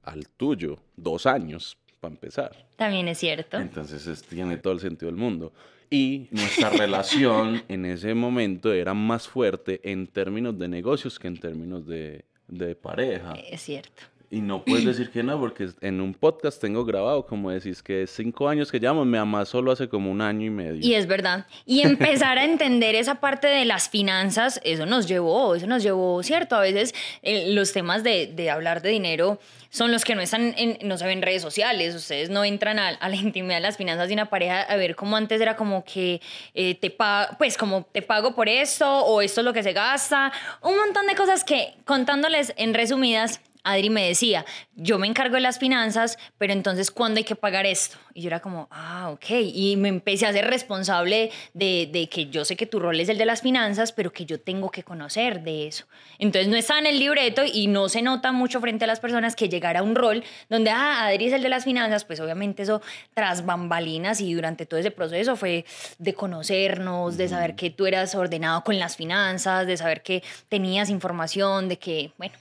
al 0.03 0.27
tuyo, 0.29 0.79
dos 0.95 1.27
años 1.27 1.77
para 1.99 2.15
empezar. 2.15 2.67
También 2.75 3.07
es 3.07 3.19
cierto. 3.19 3.57
Entonces 3.57 4.23
tiene 4.23 4.57
todo 4.57 4.73
el 4.73 4.79
sentido 4.79 5.11
del 5.11 5.19
mundo. 5.19 5.53
Y 5.91 6.29
nuestra 6.31 6.69
relación 6.83 7.61
en 7.67 7.85
ese 7.85 8.15
momento 8.15 8.73
era 8.73 8.93
más 8.93 9.27
fuerte 9.27 9.79
en 9.83 10.07
términos 10.07 10.57
de 10.57 10.69
negocios 10.69 11.19
que 11.19 11.27
en 11.27 11.37
términos 11.37 11.85
de, 11.85 12.25
de 12.47 12.75
pareja. 12.75 13.33
Es 13.33 13.61
cierto. 13.61 14.01
Y 14.33 14.39
no 14.39 14.63
puedes 14.63 14.85
decir 14.85 15.09
que 15.11 15.23
no, 15.23 15.37
porque 15.37 15.67
en 15.81 15.99
un 15.99 16.13
podcast 16.13 16.61
tengo 16.61 16.85
grabado, 16.85 17.25
como 17.25 17.51
decís, 17.51 17.83
que 17.83 18.07
cinco 18.07 18.47
años 18.47 18.71
que 18.71 18.79
llamo, 18.79 19.03
me 19.03 19.17
amás 19.17 19.49
solo 19.49 19.73
hace 19.73 19.89
como 19.89 20.09
un 20.09 20.21
año 20.21 20.45
y 20.45 20.49
medio. 20.49 20.79
Y 20.79 20.93
es 20.93 21.05
verdad. 21.05 21.47
Y 21.65 21.81
empezar 21.81 22.37
a 22.37 22.45
entender 22.45 22.95
esa 22.95 23.15
parte 23.15 23.47
de 23.47 23.65
las 23.65 23.89
finanzas, 23.89 24.61
eso 24.63 24.85
nos 24.85 25.05
llevó, 25.09 25.53
eso 25.53 25.67
nos 25.67 25.83
llevó, 25.83 26.23
¿cierto? 26.23 26.55
A 26.55 26.61
veces 26.61 26.95
eh, 27.23 27.53
los 27.53 27.73
temas 27.73 28.05
de, 28.05 28.27
de, 28.27 28.49
hablar 28.49 28.81
de 28.81 28.91
dinero 28.91 29.37
son 29.69 29.91
los 29.91 30.05
que 30.05 30.15
no 30.15 30.21
están, 30.21 30.53
en, 30.57 30.77
no 30.87 30.97
se 30.97 31.05
ven 31.05 31.17
en 31.17 31.23
redes 31.23 31.41
sociales, 31.41 31.93
ustedes 31.93 32.29
no 32.29 32.45
entran 32.45 32.79
a, 32.79 32.87
a, 32.87 33.09
la 33.09 33.17
intimidad 33.17 33.57
de 33.57 33.61
las 33.61 33.75
finanzas 33.75 34.07
de 34.07 34.13
una 34.13 34.29
pareja 34.29 34.61
a 34.61 34.77
ver 34.77 34.95
cómo 34.95 35.17
antes 35.17 35.41
era 35.41 35.57
como 35.57 35.83
que 35.83 36.21
eh, 36.53 36.75
te 36.75 36.89
pago, 36.89 37.35
pues 37.37 37.57
como 37.57 37.83
te 37.83 38.01
pago 38.01 38.33
por 38.33 38.47
esto 38.47 38.89
o 39.05 39.21
esto 39.21 39.41
es 39.41 39.45
lo 39.45 39.51
que 39.51 39.63
se 39.63 39.73
gasta, 39.73 40.31
un 40.61 40.77
montón 40.77 41.05
de 41.07 41.15
cosas 41.15 41.43
que 41.43 41.73
contándoles 41.83 42.53
en 42.55 42.73
resumidas 42.73 43.41
Adri 43.63 43.89
me 43.89 44.07
decía, 44.07 44.45
yo 44.75 44.97
me 44.97 45.07
encargo 45.07 45.35
de 45.35 45.41
las 45.41 45.59
finanzas, 45.59 46.17
pero 46.37 46.53
entonces, 46.53 46.89
¿cuándo 46.89 47.19
hay 47.19 47.23
que 47.23 47.35
pagar 47.35 47.65
esto? 47.65 47.97
Y 48.13 48.21
yo 48.21 48.27
era 48.27 48.39
como, 48.39 48.67
ah, 48.71 49.09
ok. 49.11 49.25
Y 49.53 49.75
me 49.77 49.89
empecé 49.89 50.25
a 50.25 50.33
ser 50.33 50.47
responsable 50.47 51.31
de, 51.53 51.89
de, 51.91 52.09
que 52.09 52.27
yo 52.27 52.43
sé 52.43 52.55
que 52.55 52.65
tu 52.65 52.79
rol 52.79 52.99
es 52.99 53.09
el 53.09 53.17
de 53.17 53.25
las 53.25 53.41
finanzas, 53.41 53.91
pero 53.91 54.11
que 54.11 54.25
yo 54.25 54.39
tengo 54.39 54.71
que 54.71 54.83
conocer 54.83 55.43
de 55.43 55.67
eso. 55.67 55.85
Entonces, 56.17 56.49
no 56.49 56.55
está 56.55 56.79
en 56.79 56.87
el 56.87 56.99
libreto 56.99 57.43
y 57.45 57.67
no 57.67 57.89
se 57.89 58.01
nota 58.01 58.31
mucho 58.31 58.59
frente 58.59 58.85
a 58.85 58.87
las 58.87 58.99
personas 58.99 59.35
que 59.35 59.49
llegara 59.49 59.81
a 59.81 59.83
un 59.83 59.95
rol 59.95 60.23
donde, 60.49 60.71
ah, 60.71 61.05
Adri 61.05 61.27
es 61.27 61.33
el 61.33 61.43
de 61.43 61.49
las 61.49 61.63
finanzas, 61.63 62.03
pues 62.05 62.19
obviamente 62.19 62.63
eso 62.63 62.81
tras 63.13 63.45
bambalinas 63.45 64.21
y 64.21 64.33
durante 64.33 64.65
todo 64.65 64.79
ese 64.79 64.91
proceso 64.91 65.35
fue 65.35 65.65
de 65.99 66.13
conocernos, 66.13 67.17
de 67.17 67.29
saber 67.29 67.55
que 67.55 67.69
tú 67.69 67.85
eras 67.85 68.15
ordenado 68.15 68.63
con 68.63 68.79
las 68.79 68.95
finanzas, 68.95 69.67
de 69.67 69.77
saber 69.77 70.01
que 70.01 70.23
tenías 70.49 70.89
información, 70.89 71.69
de 71.69 71.77
que, 71.77 72.11
bueno 72.17 72.35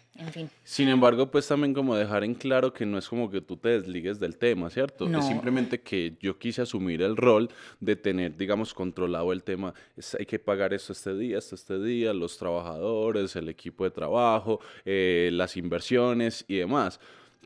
sin 0.64 0.88
embargo, 0.88 1.30
pues 1.30 1.48
también 1.48 1.74
como 1.74 1.94
dejar 1.94 2.24
en 2.24 2.34
claro 2.34 2.72
que 2.72 2.86
no 2.86 2.98
es 2.98 3.08
como 3.08 3.30
que 3.30 3.40
tú 3.40 3.56
te 3.56 3.70
desligues 3.70 4.20
del 4.20 4.36
tema, 4.36 4.70
¿cierto? 4.70 5.06
Es 5.06 5.26
simplemente 5.26 5.80
que 5.80 6.16
yo 6.20 6.38
quise 6.38 6.62
asumir 6.62 7.02
el 7.02 7.16
rol 7.16 7.48
de 7.80 7.96
tener, 7.96 8.36
digamos, 8.36 8.74
controlado 8.74 9.32
el 9.32 9.42
tema. 9.42 9.74
hay 10.18 10.26
que 10.26 10.38
pagar 10.38 10.72
esto 10.74 10.92
este 10.92 11.14
día, 11.16 11.38
esto 11.38 11.54
este 11.54 11.82
día, 11.82 12.12
los 12.12 12.38
trabajadores, 12.38 13.36
el 13.36 13.48
equipo 13.48 13.84
de 13.84 13.90
trabajo, 13.90 14.60
eh, 14.84 15.30
las 15.32 15.56
inversiones 15.56 16.44
y 16.48 16.56
demás 16.56 17.00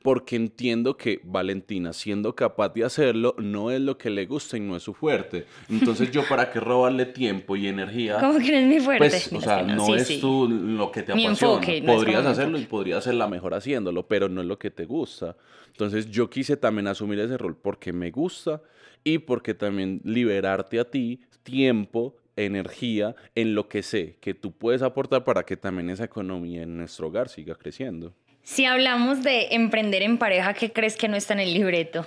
porque 0.05 0.37
entiendo 0.37 0.99
que 0.99 1.23
Valentina, 1.25 1.95
siendo 1.95 2.37
capaz 2.37 2.75
de 2.75 2.85
hacerlo, 2.85 3.35
no 3.39 3.71
es 3.71 3.81
lo 3.81 3.97
que 3.97 4.11
le 4.11 4.27
gusta 4.27 4.59
y 4.59 4.61
no 4.61 4.77
es 4.77 4.83
su 4.83 4.93
fuerte. 4.93 5.47
Entonces, 5.71 6.11
yo 6.11 6.29
para 6.29 6.51
qué 6.51 6.61
robarle 6.61 7.07
tiempo 7.07 7.57
y 7.57 7.69
energía. 7.69 8.19
¿Cómo 8.21 8.39
que 8.39 8.53
no 8.53 8.59
es 8.59 8.67
mi 8.67 8.81
fuerte? 8.81 9.09
Pues, 9.09 9.33
o 9.33 9.41
sea, 9.41 9.63
no, 9.63 9.95
es 9.95 10.21
Tú 10.21 10.47
lo 10.47 10.93
que 10.93 11.05
te 11.05 11.13
apasiona. 11.13 11.31
Enfoque, 11.31 11.83
podrías 11.87 12.27
hacerlo 12.27 12.59
y 12.59 12.67
podrías 12.67 13.03
ser 13.03 13.15
la 13.15 13.29
mejor 13.29 13.55
haciéndolo, 13.55 14.07
pero 14.07 14.29
no 14.29 14.43
es 14.43 14.47
lo 14.47 14.59
que 14.59 14.71
te 14.71 14.85
gusta. 14.85 15.39
Entonces, 15.69 16.11
yo 16.11 16.29
quise 16.29 16.59
también 16.59 16.87
asumir 16.87 17.19
ese 17.21 17.39
rol 17.39 17.57
porque 17.57 17.95
me 17.95 18.11
gusta 18.11 18.61
y 19.05 19.17
porque 19.21 19.55
también 19.55 20.03
liberarte 20.05 20.81
a 20.81 20.85
ti 20.85 21.21
tiempo 21.43 22.15
energía 22.37 23.15
en 23.35 23.55
lo 23.55 23.69
que 23.71 23.83
sé 23.83 24.19
que 24.21 24.35
tú 24.35 24.53
puedes 24.53 24.83
aportar 24.83 25.25
para 25.25 25.45
que 25.45 25.57
también 25.57 25.89
esa 25.89 26.05
economía 26.05 26.65
en 26.65 26.77
nuestro 26.77 27.09
hogar 27.09 27.31
siga 27.31 27.55
creciendo. 27.55 28.13
Si 28.45 28.67
hablamos 28.67 29.23
de 29.23 29.49
emprender 29.53 30.03
en 30.03 30.19
pareja, 30.19 30.53
¿qué 30.53 30.71
crees 30.71 30.97
que 30.97 31.09
no 31.09 31.17
está 31.17 31.33
en 31.33 31.41
el 31.41 31.55
libreto? 31.55 32.07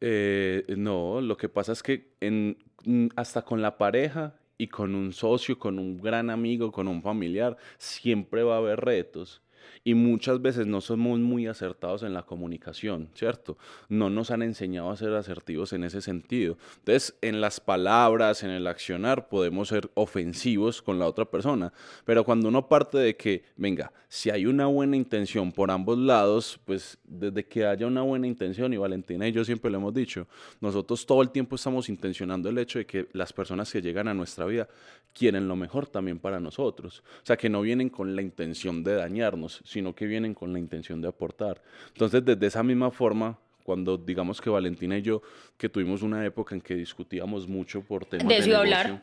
Eh, 0.00 0.64
no, 0.76 1.20
lo 1.20 1.36
que 1.36 1.48
pasa 1.48 1.70
es 1.70 1.80
que 1.80 2.10
mm, 2.20 3.06
hasta 3.14 3.42
con 3.42 3.62
la 3.62 3.78
pareja 3.78 4.34
y 4.58 4.66
con 4.66 4.96
un 4.96 5.12
socio, 5.12 5.56
con 5.60 5.78
un 5.78 6.00
gran 6.00 6.28
amigo, 6.28 6.72
con 6.72 6.88
un 6.88 7.00
familiar, 7.02 7.56
siempre 7.78 8.42
va 8.42 8.56
a 8.56 8.58
haber 8.58 8.80
retos 8.80 9.40
y 9.84 9.94
muchas 9.94 10.40
veces 10.40 10.66
no 10.66 10.80
somos 10.80 11.18
muy 11.18 11.46
acertados 11.46 12.02
en 12.02 12.14
la 12.14 12.22
comunicación, 12.22 13.08
¿cierto? 13.14 13.58
No 13.88 14.10
nos 14.10 14.30
han 14.30 14.42
enseñado 14.42 14.90
a 14.90 14.96
ser 14.96 15.12
asertivos 15.14 15.72
en 15.72 15.84
ese 15.84 16.00
sentido. 16.00 16.56
Entonces, 16.78 17.16
en 17.20 17.40
las 17.40 17.60
palabras, 17.60 18.42
en 18.42 18.50
el 18.50 18.66
accionar, 18.66 19.28
podemos 19.28 19.68
ser 19.68 19.90
ofensivos 19.94 20.82
con 20.82 20.98
la 20.98 21.06
otra 21.06 21.24
persona, 21.24 21.72
pero 22.04 22.24
cuando 22.24 22.48
uno 22.48 22.68
parte 22.68 22.98
de 22.98 23.16
que, 23.16 23.44
venga, 23.56 23.92
si 24.08 24.30
hay 24.30 24.46
una 24.46 24.66
buena 24.66 24.96
intención 24.96 25.52
por 25.52 25.70
ambos 25.70 25.98
lados, 25.98 26.60
pues 26.64 26.98
desde 27.04 27.44
que 27.44 27.66
haya 27.66 27.86
una 27.86 28.02
buena 28.02 28.26
intención, 28.26 28.72
y 28.72 28.76
Valentina 28.76 29.26
y 29.26 29.32
yo 29.32 29.44
siempre 29.44 29.70
lo 29.70 29.78
hemos 29.78 29.94
dicho, 29.94 30.26
nosotros 30.60 31.06
todo 31.06 31.22
el 31.22 31.30
tiempo 31.30 31.56
estamos 31.56 31.88
intencionando 31.88 32.48
el 32.48 32.58
hecho 32.58 32.78
de 32.78 32.86
que 32.86 33.08
las 33.12 33.32
personas 33.32 33.72
que 33.72 33.80
llegan 33.80 34.08
a 34.08 34.14
nuestra 34.14 34.44
vida 34.46 34.68
quieren 35.12 35.48
lo 35.48 35.56
mejor 35.56 35.86
también 35.86 36.18
para 36.18 36.40
nosotros. 36.40 37.02
O 37.22 37.26
sea, 37.26 37.36
que 37.36 37.48
no 37.48 37.60
vienen 37.60 37.88
con 37.88 38.16
la 38.16 38.22
intención 38.22 38.82
de 38.82 38.94
dañarnos, 38.94 39.51
sino 39.64 39.94
que 39.94 40.06
vienen 40.06 40.34
con 40.34 40.52
la 40.52 40.58
intención 40.58 41.00
de 41.00 41.08
aportar. 41.08 41.62
Entonces, 41.88 42.24
desde 42.24 42.46
esa 42.46 42.62
misma 42.62 42.90
forma, 42.90 43.38
cuando 43.64 43.96
digamos 43.96 44.40
que 44.40 44.50
Valentina 44.50 44.98
y 44.98 45.02
yo, 45.02 45.22
que 45.56 45.68
tuvimos 45.68 46.02
una 46.02 46.24
época 46.24 46.54
en 46.54 46.60
que 46.60 46.74
discutíamos 46.74 47.46
mucho 47.46 47.82
por 47.82 48.04
temas 48.06 48.28
de, 48.28 48.42
de 48.42 48.56
hablar. 48.56 49.02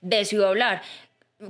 Decido 0.00 0.48
hablar 0.48 0.82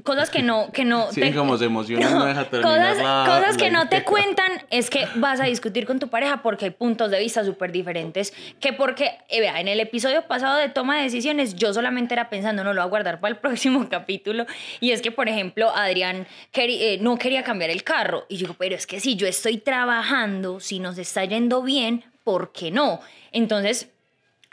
cosas 0.03 0.31
que 0.31 0.43
no 0.43 0.71
que 0.73 0.85
no 0.85 1.11
sí, 1.13 1.33
como 1.33 1.57
se 1.57 1.67
emociona 1.67 2.11
no, 2.11 2.25
deja 2.25 2.45
cosas, 2.51 2.99
cosas 2.99 3.57
que 3.57 3.71
no 3.71 3.89
te 3.89 4.05
cuentan 4.05 4.51
es 4.71 4.91
que 4.91 5.07
vas 5.17 5.41
a 5.41 5.45
discutir 5.45 5.87
con 5.87 5.99
tu 5.99 6.09
pareja 6.09 6.43
porque 6.43 6.67
hay 6.67 6.71
puntos 6.71 7.11
de 7.11 7.19
vista 7.19 7.45
súper 7.45 7.73
diferentes 7.73 8.33
que 8.61 8.73
porque 8.73 9.19
eh, 9.29 9.41
vea 9.41 9.61
en 9.61 9.69
el 9.69 9.81
episodio 9.81 10.23
pasado 10.23 10.59
de 10.59 10.69
toma 10.69 10.97
de 10.97 11.05
decisiones 11.05 11.55
yo 11.55 11.73
solamente 11.73 12.15
era 12.15 12.29
pensando 12.29 12.65
no 12.65 12.73
lo 12.73 12.81
voy 12.81 12.87
a 12.87 12.91
guardar 12.91 13.21
para 13.21 13.35
el 13.35 13.41
próximo 13.45 13.89
capítulo. 13.89 14.47
Y 14.81 14.93
es 14.93 15.03
que 15.03 15.11
por 15.11 15.29
ejemplo 15.29 15.71
Adrián 15.75 16.27
eh, 16.53 16.99
no 17.01 17.17
quería 17.19 17.43
cambiar 17.43 17.71
el 17.71 17.83
carro. 17.85 18.27
Y 18.29 18.37
yo 18.37 18.41
digo 18.47 18.57
pero 18.59 18.75
es 18.75 18.87
que 18.87 19.01
si 19.01 19.17
yo 19.17 19.27
estoy 19.27 19.59
trabajando 19.59 20.61
si 20.61 20.81
nos 20.81 20.99
está 20.99 21.25
yendo 21.25 21.63
bien 21.63 22.05
¿por 22.25 22.53
qué 22.53 22.71
no? 22.71 23.01
entonces 23.33 23.89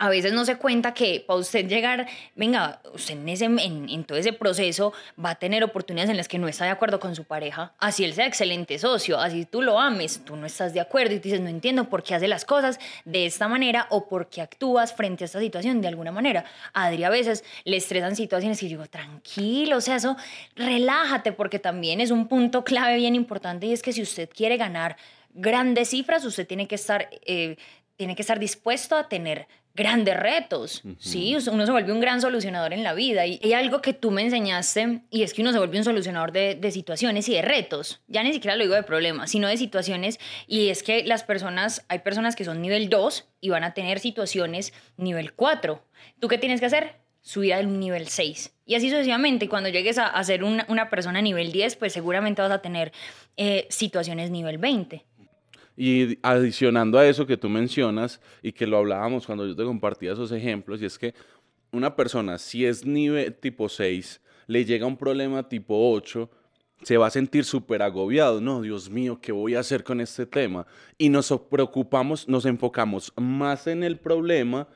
a 0.02 0.10
veces 0.10 0.34
no 0.34 0.46
se 0.46 0.58
cuenta 0.58 0.96
que 0.96 1.24
para 1.28 1.38
usted 1.38 1.68
llegar, 1.68 2.08
venga, 2.36 2.82
usted 2.92 3.16
en, 3.24 4.04
todo 4.04 4.18
ese 4.18 4.34
proceso 4.34 4.94
va 5.24 5.30
a 5.30 5.36
tener 5.36 5.64
oportunidades 5.64 6.10
en 6.10 6.18
las 6.18 6.28
que 6.28 6.40
no 6.40 6.48
está 6.48 6.66
de 6.66 6.72
acuerdo 6.72 7.00
con 7.00 7.16
su 7.16 7.26
pareja, 7.26 7.76
así 7.78 8.04
él 8.04 8.16
sea 8.16 8.26
excelente 8.26 8.80
socio, 8.80 9.20
así 9.20 9.46
tú 9.46 9.62
lo 9.62 9.80
ames, 9.80 10.26
tú 10.26 10.36
no 10.36 10.48
estás 10.48 10.74
de 10.74 10.80
acuerdo 10.80 11.14
y 11.14 11.20
dices, 11.20 11.40
no 11.40 11.50
entiendo 11.50 11.88
por 11.88 12.02
qué 12.02 12.16
hace 12.16 12.28
las 12.28 12.46
cosas 12.46 12.80
de 13.06 13.28
esta 13.28 13.48
manera 13.48 13.86
o 13.92 14.08
por 14.08 14.28
qué 14.28 14.42
actúas 14.42 14.92
frente 14.92 15.24
a 15.24 15.26
esta 15.26 15.40
situación 15.40 15.82
de 15.82 15.90
alguna 15.90 16.12
manera. 16.12 16.46
Adri 16.74 17.04
a 17.04 17.12
veces 17.12 17.44
le 17.64 17.78
estresan 17.78 18.16
situaciones 18.16 18.64
y 18.64 18.70
digo, 18.70 18.88
tranquilo, 18.88 19.78
o 19.78 19.82
sea, 19.82 19.98
eso, 19.98 20.18
relájate, 20.56 21.32
porque 21.32 21.60
también 21.60 22.02
es 22.02 22.10
un 22.10 22.28
punto 22.28 22.64
clave 22.64 22.96
bien 22.96 23.14
importante 23.14 23.68
y 23.68 23.74
es 23.74 23.84
que 23.84 23.94
si 23.94 24.02
usted 24.02 24.28
quiere 24.36 24.58
ganar 24.58 24.98
grandes 25.36 25.90
cifras, 25.90 26.26
usted 26.26 26.48
tiene 26.48 26.68
que 26.68 26.74
estar... 26.74 27.08
Eh, 27.28 27.56
tiene 27.98 28.16
que 28.16 28.24
estar 28.24 28.40
dispuesto 28.40 28.96
a 28.96 29.08
tener 29.08 29.48
grandes 29.74 30.18
retos, 30.20 30.84
¿sí? 31.00 31.36
Uno 31.52 31.66
se 31.66 31.72
vuelve 31.72 31.92
un 31.92 32.02
gran 32.02 32.22
solucionador 32.22 32.74
en 32.74 32.84
la 32.84 32.94
vida 32.94 33.26
y 33.26 33.40
hay 33.44 33.54
algo 33.54 33.82
que 33.82 33.94
tú 33.94 34.12
me 34.12 34.22
enseñaste 34.22 35.02
y 35.10 35.24
es 35.24 35.34
que 35.34 35.42
uno 35.42 35.52
se 35.52 35.58
vuelve 35.58 35.78
un 35.78 35.84
solucionador 35.84 36.32
de, 36.32 36.56
de, 36.56 36.72
situaciones 36.72 37.30
y 37.30 37.34
de 37.34 37.42
retos, 37.42 38.02
ya 38.08 38.24
ni 38.24 38.34
siquiera 38.34 38.56
lo 38.56 38.64
digo 38.64 38.76
de 38.76 38.84
problemas, 38.84 39.32
sino 39.32 39.48
de 39.48 39.58
situaciones 39.58 40.20
y 40.48 40.70
es 40.70 40.84
que 40.84 41.04
las 41.04 41.24
personas, 41.24 41.86
hay 41.88 42.00
personas 42.00 42.36
que 42.36 42.44
son 42.44 42.62
nivel 42.62 42.90
2 42.90 43.28
y 43.40 43.50
van 43.50 43.64
a 43.64 43.74
tener 43.74 44.00
situaciones 44.00 44.74
nivel 44.98 45.34
4. 45.34 45.82
¿Tú 46.20 46.28
qué 46.28 46.38
tienes 46.38 46.60
que 46.60 46.66
hacer? 46.66 46.96
Subir 47.22 47.54
al 47.54 47.80
nivel 47.80 48.08
6. 48.08 48.54
Y 48.66 48.76
así 48.76 48.90
sucesivamente, 48.90 49.48
cuando 49.48 49.70
llegues 49.70 49.98
a, 49.98 50.08
a 50.08 50.24
ser 50.24 50.44
una, 50.44 50.66
una, 50.70 50.90
persona 50.90 51.22
nivel 51.22 51.52
10, 51.52 51.76
pues 51.76 51.94
seguramente 51.94 52.42
vas 52.42 52.52
a 52.52 52.62
tener 52.62 52.92
eh, 53.38 53.68
situaciones 53.70 54.32
nivel 54.32 54.58
20. 54.58 55.06
Y 55.78 56.20
adicionando 56.22 57.00
a 57.00 57.08
eso 57.08 57.26
que 57.26 57.38
tú 57.38 57.50
mencionas 57.50 58.22
y 58.42 58.52
que 58.52 58.68
lo 58.68 58.78
hablábamos 58.78 59.26
cuando 59.26 59.48
yo 59.48 59.56
te 59.56 59.64
compartía 59.64 60.14
esos 60.14 60.32
ejemplos, 60.32 60.82
y 60.82 60.86
es 60.86 60.98
que 61.00 61.14
una 61.72 61.96
persona, 61.96 62.38
si 62.38 62.66
es 62.66 62.86
nivel 62.86 63.34
tipo 63.34 63.70
6, 63.70 64.22
le 64.48 64.66
llega 64.66 64.86
un 64.86 64.98
problema 64.98 65.48
tipo 65.48 65.92
8, 65.94 66.30
se 66.84 66.98
va 66.98 67.08
a 67.08 67.12
sentir 67.12 67.46
súper 67.46 67.82
agobiado. 67.82 68.42
No, 68.42 68.62
Dios 68.62 68.90
mío, 68.90 69.20
¿qué 69.22 69.32
voy 69.32 69.56
a 69.56 69.60
hacer 69.60 69.84
con 69.84 70.02
este 70.02 70.26
tema? 70.26 70.66
Y 70.98 71.10
nos 71.10 71.32
preocupamos, 71.50 72.28
nos 72.28 72.46
enfocamos 72.46 73.14
más 73.16 73.68
en 73.68 73.84
el 73.84 73.98
problema, 73.98 74.68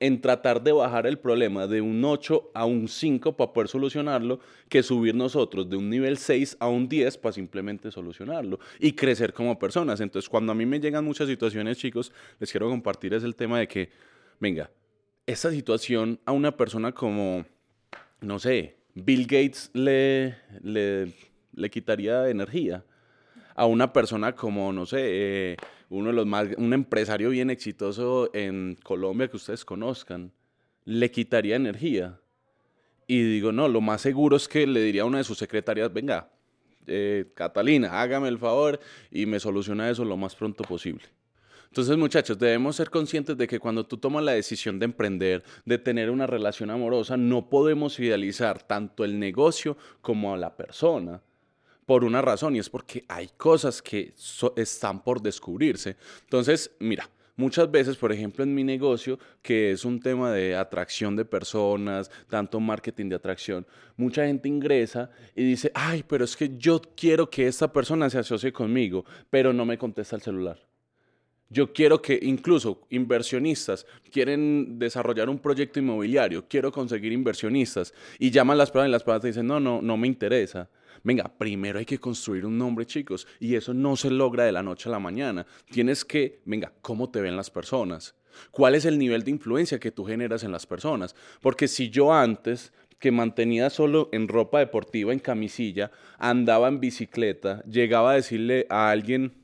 en 0.00 0.20
tratar 0.20 0.62
de 0.62 0.72
bajar 0.72 1.06
el 1.06 1.18
problema 1.18 1.66
de 1.66 1.80
un 1.80 2.04
8 2.04 2.50
a 2.54 2.64
un 2.64 2.88
5 2.88 3.36
para 3.36 3.52
poder 3.52 3.68
solucionarlo, 3.68 4.40
que 4.68 4.82
subir 4.82 5.14
nosotros 5.14 5.68
de 5.68 5.76
un 5.76 5.90
nivel 5.90 6.18
6 6.18 6.56
a 6.60 6.68
un 6.68 6.88
10 6.88 7.18
para 7.18 7.32
simplemente 7.32 7.90
solucionarlo 7.90 8.58
y 8.78 8.92
crecer 8.92 9.32
como 9.32 9.58
personas. 9.58 10.00
Entonces, 10.00 10.28
cuando 10.28 10.52
a 10.52 10.54
mí 10.54 10.66
me 10.66 10.80
llegan 10.80 11.04
muchas 11.04 11.28
situaciones, 11.28 11.78
chicos, 11.78 12.12
les 12.38 12.50
quiero 12.50 12.68
compartir 12.68 13.14
es 13.14 13.24
el 13.24 13.34
tema 13.34 13.58
de 13.58 13.68
que, 13.68 13.90
venga, 14.40 14.70
esta 15.26 15.50
situación 15.50 16.20
a 16.24 16.32
una 16.32 16.56
persona 16.56 16.92
como, 16.92 17.44
no 18.20 18.38
sé, 18.38 18.76
Bill 18.94 19.26
Gates 19.26 19.70
le, 19.74 20.36
le 20.62 21.12
le 21.58 21.70
quitaría 21.70 22.28
energía. 22.28 22.84
A 23.58 23.66
una 23.66 23.92
persona 23.92 24.36
como, 24.36 24.72
no 24.72 24.86
sé, 24.86 25.00
eh, 25.02 25.56
uno 25.90 26.10
de 26.10 26.12
los 26.12 26.26
más, 26.26 26.46
un 26.58 26.72
empresario 26.72 27.30
bien 27.30 27.50
exitoso 27.50 28.30
en 28.32 28.78
Colombia 28.84 29.26
que 29.26 29.36
ustedes 29.36 29.64
conozcan, 29.64 30.30
le 30.84 31.10
quitaría 31.10 31.56
energía. 31.56 32.20
Y 33.08 33.20
digo, 33.20 33.50
no, 33.50 33.66
lo 33.66 33.80
más 33.80 34.00
seguro 34.00 34.36
es 34.36 34.46
que 34.46 34.64
le 34.64 34.80
diría 34.80 35.02
a 35.02 35.06
una 35.06 35.18
de 35.18 35.24
sus 35.24 35.38
secretarias, 35.38 35.92
venga, 35.92 36.30
eh, 36.86 37.32
Catalina, 37.34 38.00
hágame 38.00 38.28
el 38.28 38.38
favor 38.38 38.78
y 39.10 39.26
me 39.26 39.40
soluciona 39.40 39.90
eso 39.90 40.04
lo 40.04 40.16
más 40.16 40.36
pronto 40.36 40.62
posible. 40.62 41.06
Entonces, 41.66 41.96
muchachos, 41.98 42.38
debemos 42.38 42.76
ser 42.76 42.90
conscientes 42.90 43.36
de 43.36 43.48
que 43.48 43.58
cuando 43.58 43.84
tú 43.84 43.96
tomas 43.98 44.22
la 44.22 44.32
decisión 44.32 44.78
de 44.78 44.84
emprender, 44.84 45.42
de 45.64 45.78
tener 45.78 46.10
una 46.10 46.28
relación 46.28 46.70
amorosa, 46.70 47.16
no 47.16 47.50
podemos 47.50 47.98
idealizar 47.98 48.62
tanto 48.62 49.04
el 49.04 49.18
negocio 49.18 49.76
como 50.00 50.32
a 50.32 50.36
la 50.36 50.56
persona 50.56 51.20
por 51.88 52.04
una 52.04 52.20
razón 52.20 52.54
y 52.54 52.58
es 52.58 52.68
porque 52.68 53.06
hay 53.08 53.30
cosas 53.38 53.80
que 53.80 54.12
están 54.56 55.02
por 55.02 55.22
descubrirse. 55.22 55.96
Entonces, 56.20 56.70
mira, 56.80 57.08
muchas 57.34 57.70
veces, 57.70 57.96
por 57.96 58.12
ejemplo, 58.12 58.44
en 58.44 58.54
mi 58.54 58.62
negocio, 58.62 59.18
que 59.40 59.70
es 59.70 59.86
un 59.86 59.98
tema 59.98 60.30
de 60.30 60.54
atracción 60.54 61.16
de 61.16 61.24
personas, 61.24 62.10
tanto 62.28 62.60
marketing 62.60 63.08
de 63.08 63.16
atracción, 63.16 63.66
mucha 63.96 64.26
gente 64.26 64.50
ingresa 64.50 65.10
y 65.34 65.44
dice, 65.44 65.72
ay, 65.72 66.04
pero 66.06 66.26
es 66.26 66.36
que 66.36 66.58
yo 66.58 66.78
quiero 66.94 67.30
que 67.30 67.46
esta 67.46 67.72
persona 67.72 68.10
se 68.10 68.18
asocie 68.18 68.52
conmigo, 68.52 69.06
pero 69.30 69.54
no 69.54 69.64
me 69.64 69.78
contesta 69.78 70.14
el 70.14 70.20
celular. 70.20 70.60
Yo 71.48 71.72
quiero 71.72 72.02
que 72.02 72.18
incluso 72.20 72.86
inversionistas 72.90 73.86
quieren 74.12 74.78
desarrollar 74.78 75.30
un 75.30 75.38
proyecto 75.38 75.78
inmobiliario, 75.78 76.44
quiero 76.46 76.70
conseguir 76.70 77.12
inversionistas 77.12 77.94
y 78.18 78.30
llaman 78.30 78.58
las 78.58 78.70
personas 78.70 78.90
y 78.90 78.92
las 78.92 79.04
personas 79.04 79.22
dicen, 79.22 79.46
no, 79.46 79.58
no, 79.58 79.80
no 79.80 79.96
me 79.96 80.06
interesa. 80.06 80.68
Venga, 81.02 81.30
primero 81.36 81.78
hay 81.78 81.84
que 81.84 81.98
construir 81.98 82.44
un 82.46 82.58
nombre, 82.58 82.86
chicos, 82.86 83.26
y 83.40 83.54
eso 83.54 83.74
no 83.74 83.96
se 83.96 84.10
logra 84.10 84.44
de 84.44 84.52
la 84.52 84.62
noche 84.62 84.88
a 84.88 84.92
la 84.92 84.98
mañana. 84.98 85.46
Tienes 85.70 86.04
que, 86.04 86.40
venga, 86.44 86.72
¿cómo 86.82 87.10
te 87.10 87.20
ven 87.20 87.36
las 87.36 87.50
personas? 87.50 88.14
¿Cuál 88.50 88.74
es 88.74 88.84
el 88.84 88.98
nivel 88.98 89.24
de 89.24 89.30
influencia 89.30 89.80
que 89.80 89.90
tú 89.90 90.04
generas 90.04 90.44
en 90.44 90.52
las 90.52 90.66
personas? 90.66 91.14
Porque 91.40 91.68
si 91.68 91.90
yo 91.90 92.12
antes 92.12 92.72
que 92.98 93.12
mantenía 93.12 93.70
solo 93.70 94.08
en 94.12 94.28
ropa 94.28 94.58
deportiva, 94.58 95.12
en 95.12 95.20
camisilla, 95.20 95.90
andaba 96.18 96.68
en 96.68 96.80
bicicleta, 96.80 97.62
llegaba 97.64 98.12
a 98.12 98.14
decirle 98.14 98.66
a 98.68 98.90
alguien, 98.90 99.34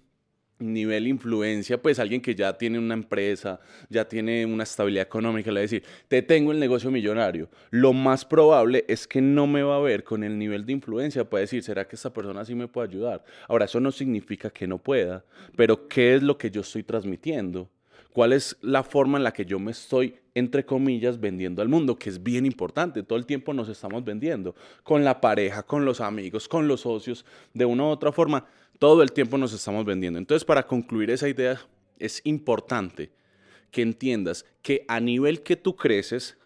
nivel 0.58 1.06
influencia, 1.08 1.80
pues 1.80 1.98
alguien 1.98 2.20
que 2.20 2.34
ya 2.34 2.56
tiene 2.56 2.78
una 2.78 2.94
empresa, 2.94 3.60
ya 3.88 4.06
tiene 4.06 4.46
una 4.46 4.62
estabilidad 4.62 5.06
económica, 5.06 5.50
le 5.50 5.54
va 5.54 5.60
a 5.60 5.62
decir, 5.62 5.82
te 6.08 6.22
tengo 6.22 6.52
el 6.52 6.60
negocio 6.60 6.90
millonario. 6.90 7.48
Lo 7.70 7.92
más 7.92 8.24
probable 8.24 8.84
es 8.88 9.06
que 9.06 9.20
no 9.20 9.46
me 9.46 9.62
va 9.62 9.76
a 9.76 9.80
ver 9.80 10.04
con 10.04 10.22
el 10.24 10.38
nivel 10.38 10.64
de 10.64 10.72
influencia 10.72 11.28
para 11.28 11.42
decir, 11.42 11.62
¿será 11.62 11.86
que 11.86 11.96
esta 11.96 12.12
persona 12.12 12.44
sí 12.44 12.54
me 12.54 12.68
puede 12.68 12.88
ayudar? 12.88 13.24
Ahora, 13.48 13.64
eso 13.64 13.80
no 13.80 13.90
significa 13.90 14.50
que 14.50 14.66
no 14.66 14.78
pueda, 14.78 15.24
pero 15.56 15.88
¿qué 15.88 16.14
es 16.14 16.22
lo 16.22 16.38
que 16.38 16.50
yo 16.50 16.60
estoy 16.60 16.82
transmitiendo? 16.82 17.70
¿Cuál 18.14 18.32
es 18.32 18.56
la 18.62 18.84
forma 18.84 19.18
en 19.18 19.24
la 19.24 19.32
que 19.32 19.44
yo 19.44 19.58
me 19.58 19.72
estoy, 19.72 20.14
entre 20.36 20.64
comillas, 20.64 21.18
vendiendo 21.18 21.62
al 21.62 21.68
mundo? 21.68 21.98
Que 21.98 22.10
es 22.10 22.22
bien 22.22 22.46
importante. 22.46 23.02
Todo 23.02 23.18
el 23.18 23.26
tiempo 23.26 23.52
nos 23.52 23.68
estamos 23.68 24.04
vendiendo. 24.04 24.54
Con 24.84 25.02
la 25.02 25.20
pareja, 25.20 25.64
con 25.64 25.84
los 25.84 26.00
amigos, 26.00 26.46
con 26.46 26.68
los 26.68 26.82
socios, 26.82 27.26
de 27.54 27.64
una 27.64 27.82
u 27.82 27.86
otra 27.86 28.12
forma 28.12 28.46
todo 28.78 29.02
el 29.02 29.12
tiempo 29.12 29.38
nos 29.38 29.52
estamos 29.52 29.84
vendiendo. 29.84 30.18
Entonces, 30.18 30.44
para 30.44 30.66
concluir 30.66 31.10
esa 31.10 31.28
idea, 31.28 31.60
es 31.98 32.20
importante 32.24 33.10
que 33.70 33.82
entiendas 33.82 34.44
que 34.62 34.84
a 34.88 35.00
nivel 35.00 35.42
que 35.42 35.56
tú 35.56 35.74
creces, 35.74 36.36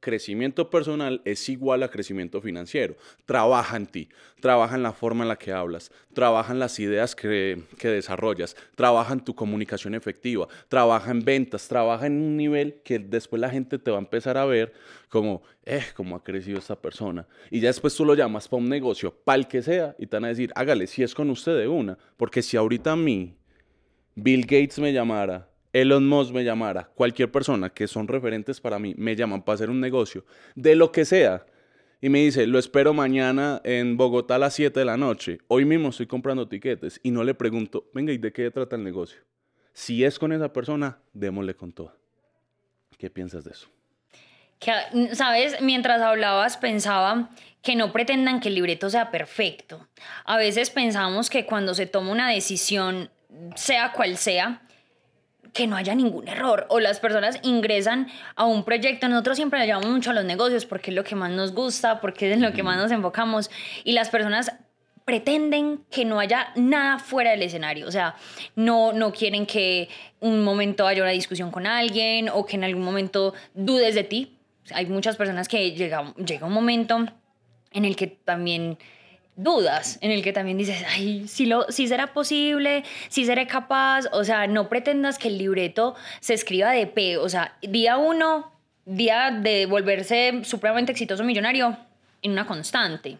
crecimiento 0.00 0.70
personal 0.70 1.20
es 1.24 1.48
igual 1.48 1.82
a 1.82 1.90
crecimiento 1.90 2.40
financiero. 2.40 2.96
Trabaja 3.24 3.76
en 3.76 3.86
ti, 3.86 4.08
trabaja 4.40 4.76
en 4.76 4.82
la 4.82 4.92
forma 4.92 5.24
en 5.24 5.28
la 5.28 5.36
que 5.36 5.52
hablas, 5.52 5.90
trabaja 6.12 6.52
en 6.52 6.58
las 6.58 6.78
ideas 6.78 7.14
que, 7.14 7.62
desarrollas, 7.82 8.56
trabaja 8.74 9.12
en 9.12 9.20
tu 9.20 9.34
comunicación 9.34 9.94
efectiva, 9.94 10.48
trabaja 10.68 11.10
en 11.10 11.24
ventas, 11.24 11.68
trabaja 11.68 12.06
en 12.06 12.20
un 12.20 12.36
nivel 12.36 12.80
que 12.84 12.98
después 12.98 13.40
la 13.40 13.50
gente 13.50 13.78
te 13.78 13.90
va 13.90 13.98
a 13.98 14.00
empezar 14.00 14.36
a 14.36 14.44
ver 14.44 14.72
como, 15.08 15.42
eh, 15.64 15.84
cómo 15.94 16.16
ha 16.16 16.22
crecido 16.22 16.58
esta 16.58 16.76
persona. 16.76 17.26
Y 17.50 17.60
ya 17.60 17.68
después 17.68 17.94
tú 17.94 18.04
lo 18.04 18.14
llamas 18.14 18.48
para 18.48 18.62
un 18.62 18.68
negocio, 18.68 19.12
para 19.12 19.38
el 19.38 19.48
que 19.48 19.62
sea, 19.62 19.94
y 19.98 20.06
te 20.06 20.16
van 20.16 20.24
a 20.26 20.28
decir, 20.28 20.52
hágale, 20.54 20.86
si 20.86 21.02
es 21.02 21.14
con 21.14 21.30
usted 21.30 21.56
de 21.56 21.68
una, 21.68 21.98
porque 22.16 22.42
si 22.42 22.56
ahorita 22.56 22.92
a 22.92 22.96
mí 22.96 23.34
Bill 24.14 24.42
Gates 24.42 24.78
me 24.78 24.92
llamara 24.92 25.48
Elon 25.72 26.06
Musk 26.06 26.32
me 26.32 26.44
llamara, 26.44 26.90
cualquier 26.94 27.30
persona 27.30 27.70
que 27.70 27.86
son 27.86 28.08
referentes 28.08 28.60
para 28.60 28.78
mí, 28.78 28.94
me 28.96 29.14
llaman 29.14 29.42
para 29.42 29.54
hacer 29.54 29.70
un 29.70 29.80
negocio, 29.80 30.24
de 30.54 30.74
lo 30.74 30.92
que 30.92 31.04
sea, 31.04 31.44
y 32.00 32.08
me 32.08 32.20
dice, 32.20 32.46
lo 32.46 32.58
espero 32.58 32.94
mañana 32.94 33.60
en 33.64 33.96
Bogotá 33.96 34.36
a 34.36 34.38
las 34.38 34.54
7 34.54 34.78
de 34.78 34.86
la 34.86 34.96
noche, 34.96 35.38
hoy 35.48 35.64
mismo 35.64 35.88
estoy 35.88 36.06
comprando 36.06 36.48
tiquetes, 36.48 37.00
y 37.02 37.10
no 37.10 37.24
le 37.24 37.34
pregunto, 37.34 37.90
venga, 37.92 38.12
¿y 38.12 38.18
de 38.18 38.32
qué 38.32 38.50
trata 38.50 38.76
el 38.76 38.84
negocio? 38.84 39.20
Si 39.72 40.04
es 40.04 40.18
con 40.18 40.32
esa 40.32 40.52
persona, 40.52 40.98
démosle 41.12 41.54
con 41.54 41.72
todo. 41.72 41.94
¿Qué 42.98 43.10
piensas 43.10 43.44
de 43.44 43.52
eso? 43.52 43.68
Que, 44.58 44.72
Sabes, 45.14 45.60
mientras 45.60 46.02
hablabas 46.02 46.56
pensaba 46.56 47.30
que 47.62 47.76
no 47.76 47.92
pretendan 47.92 48.40
que 48.40 48.48
el 48.48 48.56
libreto 48.56 48.90
sea 48.90 49.10
perfecto. 49.10 49.86
A 50.24 50.36
veces 50.36 50.70
pensamos 50.70 51.30
que 51.30 51.46
cuando 51.46 51.74
se 51.74 51.86
toma 51.86 52.10
una 52.10 52.28
decisión, 52.28 53.10
sea 53.54 53.92
cual 53.92 54.16
sea, 54.16 54.62
que 55.52 55.66
no 55.66 55.76
haya 55.76 55.94
ningún 55.94 56.28
error 56.28 56.66
o 56.68 56.80
las 56.80 57.00
personas 57.00 57.38
ingresan 57.42 58.08
a 58.36 58.44
un 58.44 58.64
proyecto, 58.64 59.08
nosotros 59.08 59.36
siempre 59.36 59.58
le 59.60 59.66
llamamos 59.66 59.90
mucho 59.90 60.10
a 60.10 60.14
los 60.14 60.24
negocios 60.24 60.66
porque 60.66 60.90
es 60.90 60.96
lo 60.96 61.04
que 61.04 61.14
más 61.14 61.30
nos 61.30 61.52
gusta, 61.52 62.00
porque 62.00 62.28
es 62.28 62.34
en 62.34 62.42
lo 62.42 62.52
que 62.52 62.62
más 62.62 62.76
nos 62.76 62.90
enfocamos 62.90 63.50
y 63.84 63.92
las 63.92 64.10
personas 64.10 64.52
pretenden 65.04 65.86
que 65.90 66.04
no 66.04 66.20
haya 66.20 66.52
nada 66.54 66.98
fuera 66.98 67.30
del 67.30 67.42
escenario, 67.42 67.86
o 67.86 67.90
sea, 67.90 68.14
no, 68.56 68.92
no 68.92 69.10
quieren 69.10 69.46
que 69.46 69.88
un 70.20 70.44
momento 70.44 70.86
haya 70.86 71.02
una 71.02 71.12
discusión 71.12 71.50
con 71.50 71.66
alguien 71.66 72.28
o 72.28 72.44
que 72.44 72.56
en 72.56 72.64
algún 72.64 72.84
momento 72.84 73.32
dudes 73.54 73.94
de 73.94 74.04
ti. 74.04 74.36
Hay 74.74 74.84
muchas 74.84 75.16
personas 75.16 75.48
que 75.48 75.72
llega, 75.72 76.12
llega 76.16 76.46
un 76.46 76.52
momento 76.52 77.06
en 77.72 77.84
el 77.86 77.96
que 77.96 78.06
también 78.06 78.76
dudas, 79.38 79.98
en 80.02 80.10
el 80.10 80.22
que 80.22 80.32
también 80.32 80.58
dices, 80.58 80.84
ay, 80.88 81.26
si, 81.28 81.46
lo, 81.46 81.70
si 81.70 81.86
será 81.86 82.08
posible, 82.08 82.84
si 83.08 83.24
seré 83.24 83.46
capaz, 83.46 84.06
o 84.12 84.24
sea, 84.24 84.48
no 84.48 84.68
pretendas 84.68 85.16
que 85.16 85.28
el 85.28 85.38
libreto 85.38 85.94
se 86.20 86.34
escriba 86.34 86.72
de 86.72 86.88
P, 86.88 87.16
o 87.18 87.28
sea, 87.28 87.56
día 87.62 87.96
uno, 87.96 88.52
día 88.84 89.30
de 89.30 89.66
volverse 89.66 90.40
supremamente 90.42 90.90
exitoso 90.90 91.22
millonario 91.22 91.76
en 92.20 92.32
una 92.32 92.46
constante. 92.46 93.18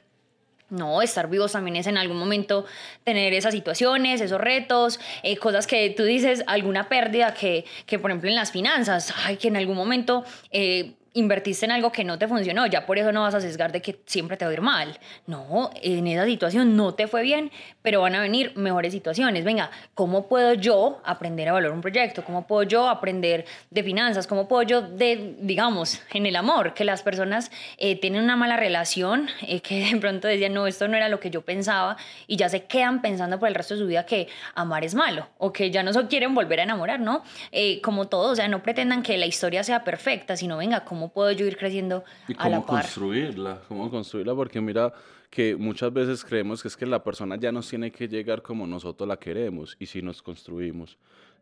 No, 0.71 1.01
estar 1.01 1.31
vivos 1.31 1.53
también 1.53 1.77
es 1.77 1.87
en 1.87 1.97
algún 1.97 2.19
momento 2.19 2.67
tener 3.05 3.33
esas 3.33 3.55
situaciones, 3.55 4.21
esos 4.21 4.41
retos, 4.41 5.01
eh, 5.23 5.37
cosas 5.39 5.67
que 5.67 5.89
tú 5.91 6.03
dices, 6.03 6.43
alguna 6.47 6.91
pérdida 6.91 7.33
que, 7.33 7.65
que, 7.87 7.99
por 7.99 8.11
ejemplo, 8.11 8.29
en 8.29 8.35
las 8.35 8.53
finanzas, 8.53 9.15
ay, 9.25 9.37
que 9.37 9.49
en 9.49 9.57
algún 9.57 9.77
momento 9.77 10.25
eh, 10.51 10.95
invertiste 11.15 11.67
en 11.67 11.73
algo 11.73 11.93
que 11.93 12.05
no 12.05 12.19
te 12.19 12.29
funcionó, 12.29 12.67
ya 12.67 12.87
por 12.87 12.99
eso 12.99 13.13
no 13.13 13.23
vas 13.23 13.35
a 13.35 13.41
sesgar 13.41 13.73
de 13.73 13.83
que 13.83 14.01
siempre 14.07 14.37
te 14.37 14.45
va 14.45 14.51
a 14.51 14.55
ir 14.55 14.61
mal. 14.61 14.99
No, 15.27 15.71
en 15.83 16.07
esa 16.07 16.25
situación 16.25 16.77
no 16.77 16.95
te 16.95 17.07
fue 17.07 17.23
bien, 17.23 17.51
pero 17.83 18.01
van 18.01 18.15
a 18.15 18.21
venir 18.21 18.53
mejores 18.57 18.93
situaciones. 18.93 19.45
Venga, 19.45 19.71
¿cómo 19.95 20.29
puedo 20.29 20.55
yo 20.55 21.01
aprender 21.05 21.49
a 21.49 21.53
valorar 21.53 21.75
un 21.75 21.81
proyecto? 21.81 22.25
¿Cómo 22.25 22.47
puedo 22.47 22.63
yo 22.63 22.89
aprender 22.89 23.45
de 23.71 23.83
finanzas? 23.83 24.27
¿Cómo 24.27 24.49
puedo 24.49 24.63
yo, 24.63 24.83
de, 24.83 25.37
digamos, 25.41 26.01
en 26.13 26.27
el 26.27 26.37
amor, 26.37 26.75
que 26.75 26.85
las 26.85 27.03
personas 27.03 27.51
eh, 27.77 27.99
tienen 28.01 28.23
una 28.23 28.37
mala 28.37 28.57
relación, 28.57 29.29
eh, 29.43 29.61
que 29.61 29.91
de 29.93 29.97
pronto 30.01 30.29
decían, 30.29 30.53
no, 30.53 30.67
esto 30.67 30.89
no 30.89 30.97
era 30.97 31.09
lo 31.09 31.21
que 31.21 31.31
yo 31.31 31.43
pensaba, 31.43 31.97
y 32.27 32.37
ya 32.37 32.49
se 32.49 32.65
quedan 32.65 33.01
pensando 33.01 33.39
por 33.39 33.49
el 33.49 33.55
resto 33.55 33.75
de 33.75 33.81
su 33.81 33.87
vida 33.87 34.05
que 34.05 34.29
amar 34.55 34.85
es 34.85 34.95
malo, 34.95 35.29
o 35.39 35.53
que 35.53 35.71
ya 35.71 35.83
no 35.83 35.93
se 35.93 36.07
quieren 36.07 36.35
volver 36.35 36.61
a 36.61 36.63
enamorar, 36.65 37.01
¿no? 37.01 37.23
Eh, 37.53 37.81
como 37.81 38.07
todo, 38.07 38.33
o 38.33 38.37
sea, 38.37 38.49
no 38.49 38.63
pretendan 38.63 39.03
que 39.03 39.17
la 39.17 39.27
historia 39.27 39.65
sea 39.65 39.85
perfecta, 39.85 40.37
sino 40.37 40.57
venga, 40.57 40.85
¿cómo 40.85 40.98
puedo 41.13 41.31
yo 41.33 41.47
ir 41.47 41.57
creciendo 41.57 42.05
¿Y 42.27 42.35
a 42.37 42.49
la 42.49 42.61
par? 42.61 42.83
construirla? 42.83 43.61
¿Cómo 43.69 43.91
construirla? 43.91 44.35
Porque 44.35 44.61
mira 44.61 44.93
que 45.31 45.57
muchas 45.57 45.93
veces 45.93 46.25
creemos 46.25 46.63
que 46.63 46.69
es 46.69 46.77
que 46.77 46.87
la 46.87 47.03
persona 47.03 47.37
ya 47.37 47.53
nos 47.53 47.69
tiene 47.69 47.91
que 47.91 48.09
llegar 48.09 48.43
como 48.43 48.67
nosotros 48.67 49.07
la 49.07 49.19
queremos 49.19 49.77
y 49.79 49.87
si 49.87 50.03
nos 50.03 50.23
construimos. 50.23 50.99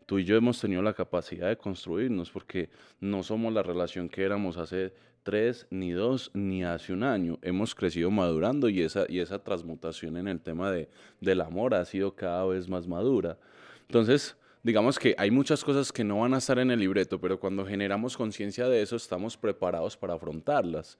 Tú 0.06 0.18
y 0.18 0.24
yo 0.24 0.36
hemos 0.36 0.60
tenido 0.60 0.82
la 0.82 0.92
capacidad 0.92 1.48
de 1.48 1.56
construirnos 1.56 2.30
porque 2.30 2.70
no 3.00 3.22
somos 3.22 3.52
la 3.52 3.62
relación 3.62 4.08
que 4.08 4.22
éramos 4.22 4.56
hace 4.56 4.92
tres, 5.24 5.66
ni 5.70 5.90
dos, 5.90 6.30
ni 6.34 6.62
hace 6.62 6.92
un 6.92 7.02
año. 7.02 7.38
Hemos 7.42 7.74
crecido 7.74 8.12
madurando 8.12 8.68
y 8.68 8.82
esa, 8.82 9.06
y 9.08 9.18
esa 9.18 9.42
transmutación 9.42 10.16
en 10.16 10.28
el 10.28 10.40
tema 10.40 10.70
de, 10.70 10.88
del 11.20 11.40
amor 11.40 11.74
ha 11.74 11.84
sido 11.84 12.14
cada 12.14 12.44
vez 12.46 12.68
más 12.68 12.86
madura. 12.86 13.36
Entonces, 13.88 14.36
digamos 14.66 14.98
que 14.98 15.14
hay 15.16 15.30
muchas 15.30 15.62
cosas 15.62 15.92
que 15.92 16.02
no 16.02 16.18
van 16.18 16.34
a 16.34 16.38
estar 16.38 16.58
en 16.58 16.72
el 16.72 16.80
libreto, 16.80 17.20
pero 17.20 17.38
cuando 17.38 17.64
generamos 17.64 18.16
conciencia 18.16 18.68
de 18.68 18.82
eso 18.82 18.96
estamos 18.96 19.36
preparados 19.36 19.96
para 19.96 20.14
afrontarlas. 20.14 20.98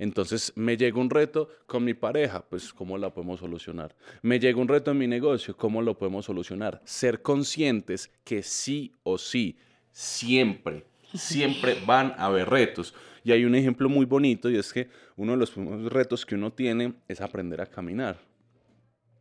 Entonces 0.00 0.52
me 0.56 0.76
llega 0.76 0.98
un 0.98 1.08
reto 1.08 1.48
con 1.66 1.84
mi 1.84 1.94
pareja, 1.94 2.44
pues 2.44 2.72
¿cómo 2.72 2.98
la 2.98 3.14
podemos 3.14 3.38
solucionar? 3.38 3.94
Me 4.22 4.40
llega 4.40 4.60
un 4.60 4.66
reto 4.66 4.90
en 4.90 4.98
mi 4.98 5.06
negocio, 5.06 5.56
¿cómo 5.56 5.80
lo 5.80 5.96
podemos 5.96 6.24
solucionar? 6.24 6.82
Ser 6.84 7.22
conscientes 7.22 8.10
que 8.24 8.42
sí 8.42 8.92
o 9.04 9.16
sí, 9.16 9.56
siempre, 9.92 10.84
siempre 11.14 11.76
van 11.86 12.14
a 12.18 12.26
haber 12.26 12.50
retos. 12.50 12.96
Y 13.22 13.30
hay 13.30 13.44
un 13.44 13.54
ejemplo 13.54 13.88
muy 13.88 14.06
bonito 14.06 14.50
y 14.50 14.56
es 14.56 14.72
que 14.72 14.88
uno 15.14 15.32
de 15.32 15.38
los 15.38 15.52
primeros 15.52 15.92
retos 15.92 16.26
que 16.26 16.34
uno 16.34 16.52
tiene 16.52 16.94
es 17.06 17.20
aprender 17.20 17.60
a 17.60 17.66
caminar. 17.66 18.18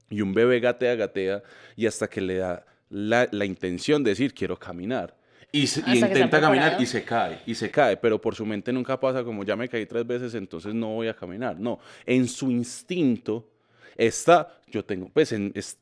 Y 0.10 0.22
un 0.22 0.34
bebé 0.34 0.60
gatea, 0.60 0.96
gatea 0.96 1.44
y 1.76 1.86
hasta 1.86 2.08
que 2.08 2.22
le 2.22 2.38
da 2.38 2.66
la, 2.94 3.28
la 3.32 3.46
intención 3.46 4.04
de 4.04 4.12
decir 4.12 4.34
quiero 4.34 4.58
caminar 4.58 5.18
y, 5.56 5.68
intenta 5.86 6.42
caminar 6.42 6.78
y 6.82 6.86
se 6.88 7.04
cae, 7.04 7.40
y 7.46 7.54
se 7.54 7.70
cae, 7.70 7.96
pero 7.96 8.20
por 8.20 8.34
su 8.34 8.44
mente 8.44 8.74
nunca 8.74 9.00
pasa 9.00 9.24
como 9.24 9.44
ya 9.44 9.56
me 9.56 9.70
caí 9.70 9.86
tres 9.86 10.06
veces, 10.06 10.34
entonces 10.34 10.74
no 10.74 10.96
voy 10.96 11.08
a 11.08 11.14
caminar. 11.14 11.60
No, 11.60 11.80
en 12.08 12.28
su 12.28 12.50
instinto 12.50 13.53
está, 13.98 14.60
yo 14.68 14.84
tengo, 14.84 15.10
pues 15.10 15.36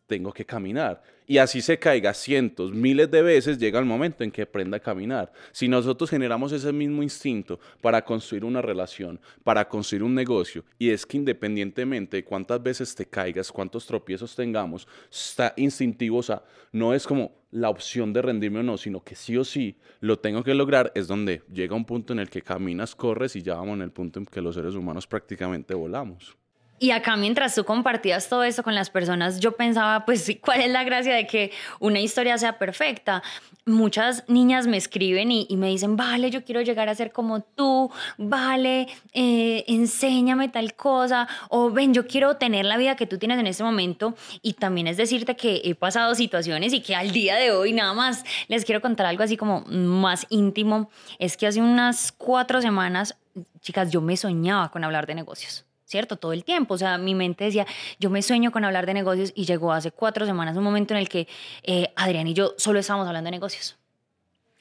tengo 0.07 0.31
que 0.31 0.45
caminar. 0.45 1.01
Y 1.31 1.37
así 1.37 1.61
se 1.61 1.79
caiga 1.79 2.13
cientos, 2.13 2.73
miles 2.73 3.09
de 3.09 3.21
veces, 3.21 3.57
llega 3.57 3.79
el 3.79 3.85
momento 3.85 4.23
en 4.23 4.31
que 4.31 4.41
aprenda 4.41 4.75
a 4.75 4.81
caminar. 4.81 5.31
Si 5.53 5.69
nosotros 5.69 6.09
generamos 6.09 6.51
ese 6.51 6.73
mismo 6.73 7.03
instinto 7.03 7.57
para 7.79 8.03
construir 8.03 8.43
una 8.43 8.61
relación, 8.61 9.17
para 9.43 9.69
construir 9.69 10.03
un 10.03 10.13
negocio, 10.13 10.65
y 10.77 10.89
es 10.89 11.05
que 11.05 11.15
independientemente 11.15 12.17
de 12.17 12.25
cuántas 12.25 12.61
veces 12.61 12.93
te 12.93 13.05
caigas, 13.05 13.49
cuántos 13.49 13.85
tropiezos 13.85 14.35
tengamos, 14.35 14.87
está 15.09 15.53
instintivo, 15.55 16.17
o 16.17 16.23
sea, 16.23 16.43
no 16.73 16.93
es 16.93 17.07
como 17.07 17.31
la 17.51 17.69
opción 17.69 18.11
de 18.11 18.21
rendirme 18.21 18.59
o 18.59 18.63
no, 18.63 18.77
sino 18.77 19.01
que 19.01 19.15
sí 19.15 19.37
o 19.37 19.45
sí 19.45 19.77
lo 20.01 20.19
tengo 20.19 20.43
que 20.43 20.53
lograr, 20.53 20.91
es 20.95 21.07
donde 21.07 21.43
llega 21.53 21.77
un 21.77 21.85
punto 21.85 22.11
en 22.11 22.19
el 22.19 22.29
que 22.29 22.41
caminas, 22.41 22.93
corres 22.93 23.37
y 23.37 23.41
ya 23.41 23.55
vamos 23.55 23.75
en 23.75 23.83
el 23.83 23.91
punto 23.91 24.19
en 24.19 24.25
que 24.25 24.41
los 24.41 24.55
seres 24.55 24.75
humanos 24.75 25.07
prácticamente 25.07 25.73
volamos. 25.73 26.40
Y 26.81 26.89
acá 26.89 27.15
mientras 27.15 27.53
tú 27.53 27.63
compartías 27.63 28.27
todo 28.27 28.43
esto 28.43 28.63
con 28.63 28.73
las 28.73 28.89
personas, 28.89 29.39
yo 29.39 29.51
pensaba, 29.51 30.03
pues, 30.03 30.35
¿cuál 30.43 30.61
es 30.61 30.71
la 30.71 30.83
gracia 30.83 31.13
de 31.13 31.27
que 31.27 31.51
una 31.79 31.99
historia 31.99 32.39
sea 32.39 32.57
perfecta? 32.57 33.21
Muchas 33.67 34.27
niñas 34.27 34.65
me 34.65 34.77
escriben 34.77 35.29
y, 35.31 35.45
me 35.57 35.67
dicen, 35.67 35.95
vale, 35.95 36.31
yo 36.31 36.43
quiero 36.43 36.61
llegar 36.61 36.89
a 36.89 36.95
ser 36.95 37.11
como 37.11 37.41
tú, 37.41 37.91
vale, 38.17 38.87
eh, 39.13 39.63
enséñame 39.67 40.49
tal 40.49 40.73
cosa, 40.73 41.27
o 41.49 41.69
ven, 41.69 41.93
yo 41.93 42.07
quiero 42.07 42.37
tener 42.37 42.65
la 42.65 42.77
vida 42.77 42.95
que 42.95 43.05
tú 43.05 43.19
tienes 43.19 43.37
en 43.37 43.45
este 43.45 43.63
momento. 43.63 44.15
Y 44.41 44.53
también 44.53 44.87
es 44.87 44.97
decirte 44.97 45.35
que 45.35 45.61
he 45.63 45.75
pasado 45.75 46.15
situaciones 46.15 46.73
y 46.73 46.81
que 46.81 46.95
al 46.95 47.11
día 47.11 47.35
de 47.35 47.51
hoy 47.51 47.73
nada 47.73 47.93
más 47.93 48.23
les 48.47 48.65
quiero 48.65 48.81
contar 48.81 49.05
algo 49.05 49.21
así 49.21 49.37
como 49.37 49.61
más 49.67 50.25
íntimo. 50.29 50.89
Es 51.19 51.37
que 51.37 51.45
hace 51.45 51.61
unas 51.61 52.11
cuatro 52.11 52.59
semanas, 52.59 53.15
chicas, 53.59 53.91
yo 53.91 54.01
me 54.01 54.17
soñaba 54.17 54.71
con 54.71 54.83
hablar 54.83 55.05
de 55.05 55.13
negocios 55.13 55.63
¿cierto? 55.91 56.15
Todo 56.15 56.31
el 56.31 56.43
tiempo. 56.45 56.73
O 56.73 56.77
sea, 56.77 56.97
mi 56.97 57.13
mente 57.13 57.43
decía, 57.43 57.67
yo 57.99 58.09
me 58.09 58.21
sueño 58.21 58.51
con 58.51 58.63
hablar 58.63 58.85
de 58.85 58.93
negocios 58.93 59.33
y 59.35 59.45
llegó 59.45 59.73
hace 59.73 59.91
cuatro 59.91 60.25
semanas 60.25 60.55
un 60.55 60.63
momento 60.63 60.93
en 60.93 61.01
el 61.01 61.09
que 61.09 61.27
eh, 61.63 61.91
Adrián 61.97 62.27
y 62.27 62.33
yo 62.33 62.53
solo 62.57 62.79
estábamos 62.79 63.07
hablando 63.07 63.27
de 63.27 63.31
negocios. 63.31 63.77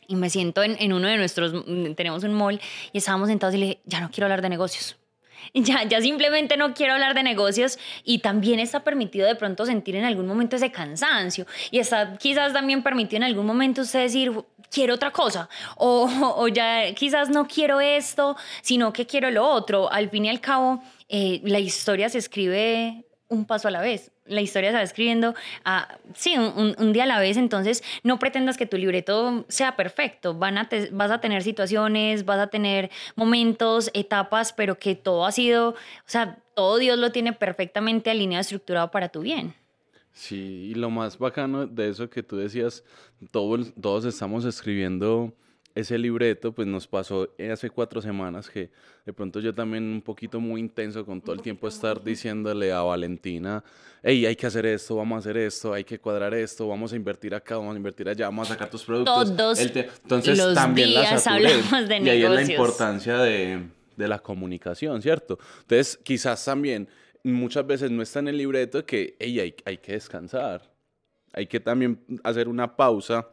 Y 0.09 0.17
me 0.17 0.29
siento 0.29 0.65
en, 0.65 0.93
uno 0.93 1.07
de 1.07 1.17
nuestros, 1.17 1.53
mm, 1.55 1.93
tenemos 1.95 2.25
un 2.25 2.35
mall 2.35 2.61
y 2.93 2.99
estábamos 2.99 3.29
sentados 3.29 3.55
y 3.55 3.59
le 3.59 3.67
dije, 3.67 3.81
ya 3.85 4.01
no 4.01 4.11
quiero 4.11 4.27
hablar 4.27 4.43
de 4.43 4.49
negocios. 4.51 4.97
Ya, 5.55 5.85
ya 5.85 6.03
simplemente 6.03 6.59
no 6.59 6.75
quiero 6.75 6.93
hablar 6.93 7.15
de 7.15 7.23
negocios 7.23 7.79
y 8.05 8.19
también 8.19 8.61
está 8.61 8.85
permitido 8.85 9.27
de 9.27 9.35
pronto 9.37 9.65
sentir 9.65 9.97
en 9.97 10.05
algún 10.05 10.27
momento 10.27 10.57
ese 10.57 10.71
cansancio 10.71 11.47
y 11.71 11.79
está 11.79 12.19
quizás 12.19 12.53
también 12.53 12.83
permitido 12.83 13.17
en 13.17 13.25
algún 13.25 13.47
momento 13.47 13.81
usted 13.81 14.03
decir, 14.03 14.33
quiero 14.71 14.95
otra 14.95 15.11
cosa 15.11 15.49
o, 15.77 16.09
o 16.37 16.49
ya 16.49 16.93
quizás 16.95 17.31
no 17.31 17.47
quiero 17.47 17.81
esto, 17.81 18.37
sino 18.61 18.93
que 18.93 19.07
quiero 19.07 19.31
lo 19.31 19.47
otro. 19.49 19.91
Al 19.91 20.11
fin 20.11 20.27
y 20.27 20.29
al 20.29 20.41
cabo, 20.41 20.83
eh, 21.11 21.41
la 21.45 21.59
historia 21.59 22.09
se 22.09 22.19
escribe 22.19 23.05
un 23.29 23.45
paso 23.45 23.69
a 23.69 23.71
la 23.71 23.81
vez. 23.81 24.13
La 24.27 24.41
historia 24.41 24.71
se 24.71 24.77
va 24.77 24.83
escribiendo, 24.83 25.35
a, 25.65 25.99
sí, 26.15 26.37
un, 26.37 26.93
día 26.93 27.03
a 27.03 27.07
la 27.07 27.19
vez. 27.19 27.37
Entonces, 27.37 27.83
no 28.05 28.19
pretendas 28.19 28.57
que 28.57 28.67
tu 28.67 28.77
libreto 28.77 29.45
sea 29.49 29.75
perfecto. 29.75 30.35
Van 30.35 30.57
a 30.57 30.69
vas 30.93 31.11
a 31.11 31.21
tener 31.21 31.43
situaciones, 31.43 32.25
vas 32.25 32.39
a 32.39 32.47
tener 32.47 32.91
momentos, 33.17 33.91
etapas, 33.93 34.53
pero 34.53 34.79
que 34.79 34.95
todo 34.95 35.27
ha 35.27 35.33
sido, 35.33 35.71
o 35.71 35.75
sea, 36.07 36.39
todo 36.55 36.79
Dios 36.79 36.99
lo 36.99 37.11
tiene 37.11 37.33
perfectamente 37.33 38.11
alineado, 38.11 38.41
estructurado 38.41 38.91
para 38.93 39.09
tu 39.09 39.21
bien. 39.21 39.55
Sí, 40.13 40.71
y 40.71 40.75
lo 40.75 40.91
más 40.91 41.19
bacano 41.19 41.67
de 41.67 41.89
eso 41.89 42.11
que 42.11 42.23
tú 42.23 42.37
decías, 42.37 42.85
todos 43.31 44.05
estamos 44.05 44.45
escribiendo 44.45 45.33
ese 45.75 45.99
libreto 45.99 46.53
pues 46.53 46.67
nos 46.67 46.87
pasó 46.87 47.29
hace 47.51 47.71
cuatro 47.71 48.03
semanas 48.03 48.51
que 48.51 48.71
de 49.07 49.13
pronto 49.13 49.41
yo 49.41 49.55
también 49.55 49.85
un 49.85 50.03
poquito 50.03 50.41
muy 50.41 50.61
intenso 50.61 51.05
con 51.07 51.21
todo 51.21 51.35
el 51.35 51.43
tiempo 51.43 51.69
estar 51.69 52.03
diciéndole 52.03 52.73
a 52.73 52.83
Valentina, 52.83 53.63
hey, 54.03 54.27
hay 54.27 54.37
que 54.37 54.47
hacer 54.47 54.67
esto, 54.67 54.97
vamos 54.97 55.17
a 55.17 55.19
hacer 55.21 55.37
esto, 55.37 55.73
hay 55.73 55.85
que 55.85 55.99
cuadrar 55.99 56.35
esto, 56.35 56.67
vamos 56.69 56.93
a 56.93 56.97
invertir 56.97 57.35
acá, 57.35 57.57
vamos 57.57 57.75
a 57.75 57.77
invertir 57.77 58.09
allá, 58.09 58.27
vamos 58.27 58.51
a 58.51 58.55
sacar 58.55 58.69
tus 58.69 58.85
productos. 58.85 59.37
Todos 59.37 59.61
Entonces 59.61 60.39
los 60.39 60.55
también 60.55 60.89
días 60.89 61.27
hablamos 61.27 61.89
de 61.89 62.01
negocios. 62.01 62.07
Y 62.07 62.11
ahí 62.11 62.23
es 62.25 62.31
la 62.31 62.43
importancia 62.43 63.19
de, 63.19 63.69
de 63.97 64.09
la 64.09 64.19
comunicación, 64.19 65.01
¿cierto? 65.03 65.39
Entonces 65.63 65.99
quizás 66.03 66.45
también 66.45 66.89
muchas 67.23 67.67
veces 67.67 67.91
no 67.91 68.03
está 68.03 68.19
en 68.19 68.29
el 68.29 68.37
libreto 68.37 68.85
que, 68.85 69.17
hey, 69.19 69.41
hay, 69.41 69.55
hay 69.65 69.79
que 69.79 69.93
descansar, 69.93 70.71
hay 71.33 71.47
que 71.47 71.61
también 71.61 72.01
hacer 72.25 72.49
una 72.49 72.77
pausa 72.77 73.29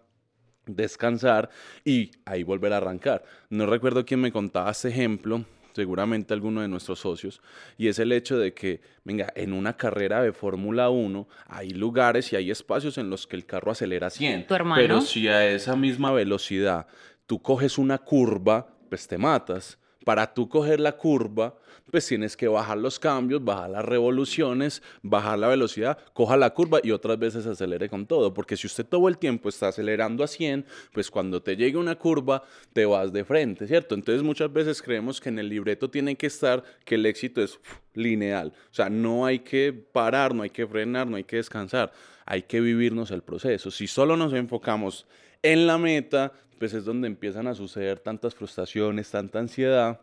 descansar 0.67 1.49
y 1.83 2.11
ahí 2.25 2.43
volver 2.43 2.73
a 2.73 2.77
arrancar. 2.77 3.23
No 3.49 3.65
recuerdo 3.65 4.05
quién 4.05 4.21
me 4.21 4.31
contaba 4.31 4.71
este 4.71 4.89
ejemplo, 4.89 5.45
seguramente 5.73 6.33
alguno 6.33 6.61
de 6.61 6.67
nuestros 6.67 6.99
socios, 6.99 7.41
y 7.77 7.87
es 7.87 7.99
el 7.99 8.11
hecho 8.11 8.37
de 8.37 8.53
que, 8.53 8.81
venga, 9.03 9.31
en 9.35 9.53
una 9.53 9.77
carrera 9.77 10.21
de 10.21 10.33
Fórmula 10.33 10.89
1 10.89 11.27
hay 11.47 11.69
lugares 11.69 12.33
y 12.33 12.35
hay 12.35 12.51
espacios 12.51 12.97
en 12.97 13.09
los 13.09 13.27
que 13.27 13.35
el 13.35 13.45
carro 13.45 13.71
acelera 13.71 14.09
100. 14.09 14.45
Pero 14.75 15.01
si 15.01 15.27
a 15.27 15.45
esa 15.47 15.75
misma 15.75 16.11
velocidad 16.11 16.87
tú 17.27 17.41
coges 17.41 17.77
una 17.77 17.99
curva, 17.99 18.67
pues 18.89 19.07
te 19.07 19.17
matas. 19.17 19.77
Para 20.07 20.33
tú 20.33 20.47
coger 20.47 20.79
la 20.79 20.93
curva, 20.93 21.53
pues 21.91 22.07
tienes 22.07 22.37
que 22.37 22.47
bajar 22.47 22.77
los 22.77 22.97
cambios, 22.97 23.43
bajar 23.43 23.71
las 23.71 23.83
revoluciones, 23.83 24.81
bajar 25.01 25.37
la 25.37 25.49
velocidad, 25.49 25.97
coja 26.13 26.37
la 26.37 26.51
curva 26.51 26.79
y 26.81 26.91
otras 26.91 27.19
veces 27.19 27.45
acelere 27.45 27.89
con 27.89 28.05
todo. 28.05 28.33
Porque 28.33 28.55
si 28.55 28.67
usted 28.67 28.85
todo 28.85 29.09
el 29.09 29.17
tiempo 29.17 29.49
está 29.49 29.67
acelerando 29.67 30.23
a 30.23 30.27
100, 30.27 30.65
pues 30.93 31.11
cuando 31.11 31.43
te 31.43 31.57
llegue 31.57 31.75
una 31.75 31.95
curva, 31.95 32.43
te 32.71 32.85
vas 32.85 33.11
de 33.11 33.25
frente, 33.25 33.67
¿cierto? 33.67 33.95
Entonces 33.95 34.23
muchas 34.23 34.53
veces 34.53 34.81
creemos 34.81 35.19
que 35.19 35.27
en 35.27 35.39
el 35.39 35.49
libreto 35.49 35.89
tiene 35.89 36.15
que 36.15 36.27
estar 36.27 36.63
que 36.85 36.95
el 36.95 37.05
éxito 37.05 37.43
es 37.43 37.59
lineal. 37.93 38.53
O 38.71 38.73
sea, 38.73 38.89
no 38.89 39.25
hay 39.25 39.39
que 39.39 39.73
parar, 39.73 40.33
no 40.33 40.43
hay 40.43 40.51
que 40.51 40.65
frenar, 40.65 41.05
no 41.07 41.17
hay 41.17 41.25
que 41.25 41.35
descansar. 41.35 41.91
Hay 42.25 42.43
que 42.43 42.61
vivirnos 42.61 43.11
el 43.11 43.23
proceso. 43.23 43.71
Si 43.71 43.87
solo 43.87 44.15
nos 44.15 44.31
enfocamos 44.31 45.05
en 45.43 45.67
la 45.67 45.77
meta, 45.77 46.31
pues 46.57 46.73
es 46.73 46.85
donde 46.85 47.07
empiezan 47.07 47.47
a 47.47 47.53
suceder 47.53 47.99
tantas 47.99 48.35
frustraciones, 48.35 49.09
tanta 49.11 49.39
ansiedad 49.39 50.01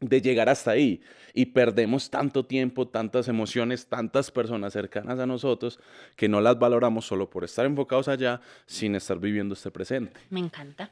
de 0.00 0.20
llegar 0.20 0.48
hasta 0.48 0.72
ahí 0.72 1.00
y 1.32 1.46
perdemos 1.46 2.10
tanto 2.10 2.44
tiempo, 2.44 2.86
tantas 2.86 3.28
emociones, 3.28 3.86
tantas 3.86 4.30
personas 4.30 4.72
cercanas 4.72 5.18
a 5.18 5.26
nosotros 5.26 5.80
que 6.16 6.28
no 6.28 6.40
las 6.40 6.58
valoramos 6.58 7.06
solo 7.06 7.30
por 7.30 7.44
estar 7.44 7.64
enfocados 7.64 8.08
allá 8.08 8.40
sin 8.66 8.94
estar 8.94 9.18
viviendo 9.18 9.54
este 9.54 9.70
presente. 9.70 10.20
Me 10.30 10.40
encanta. 10.40 10.90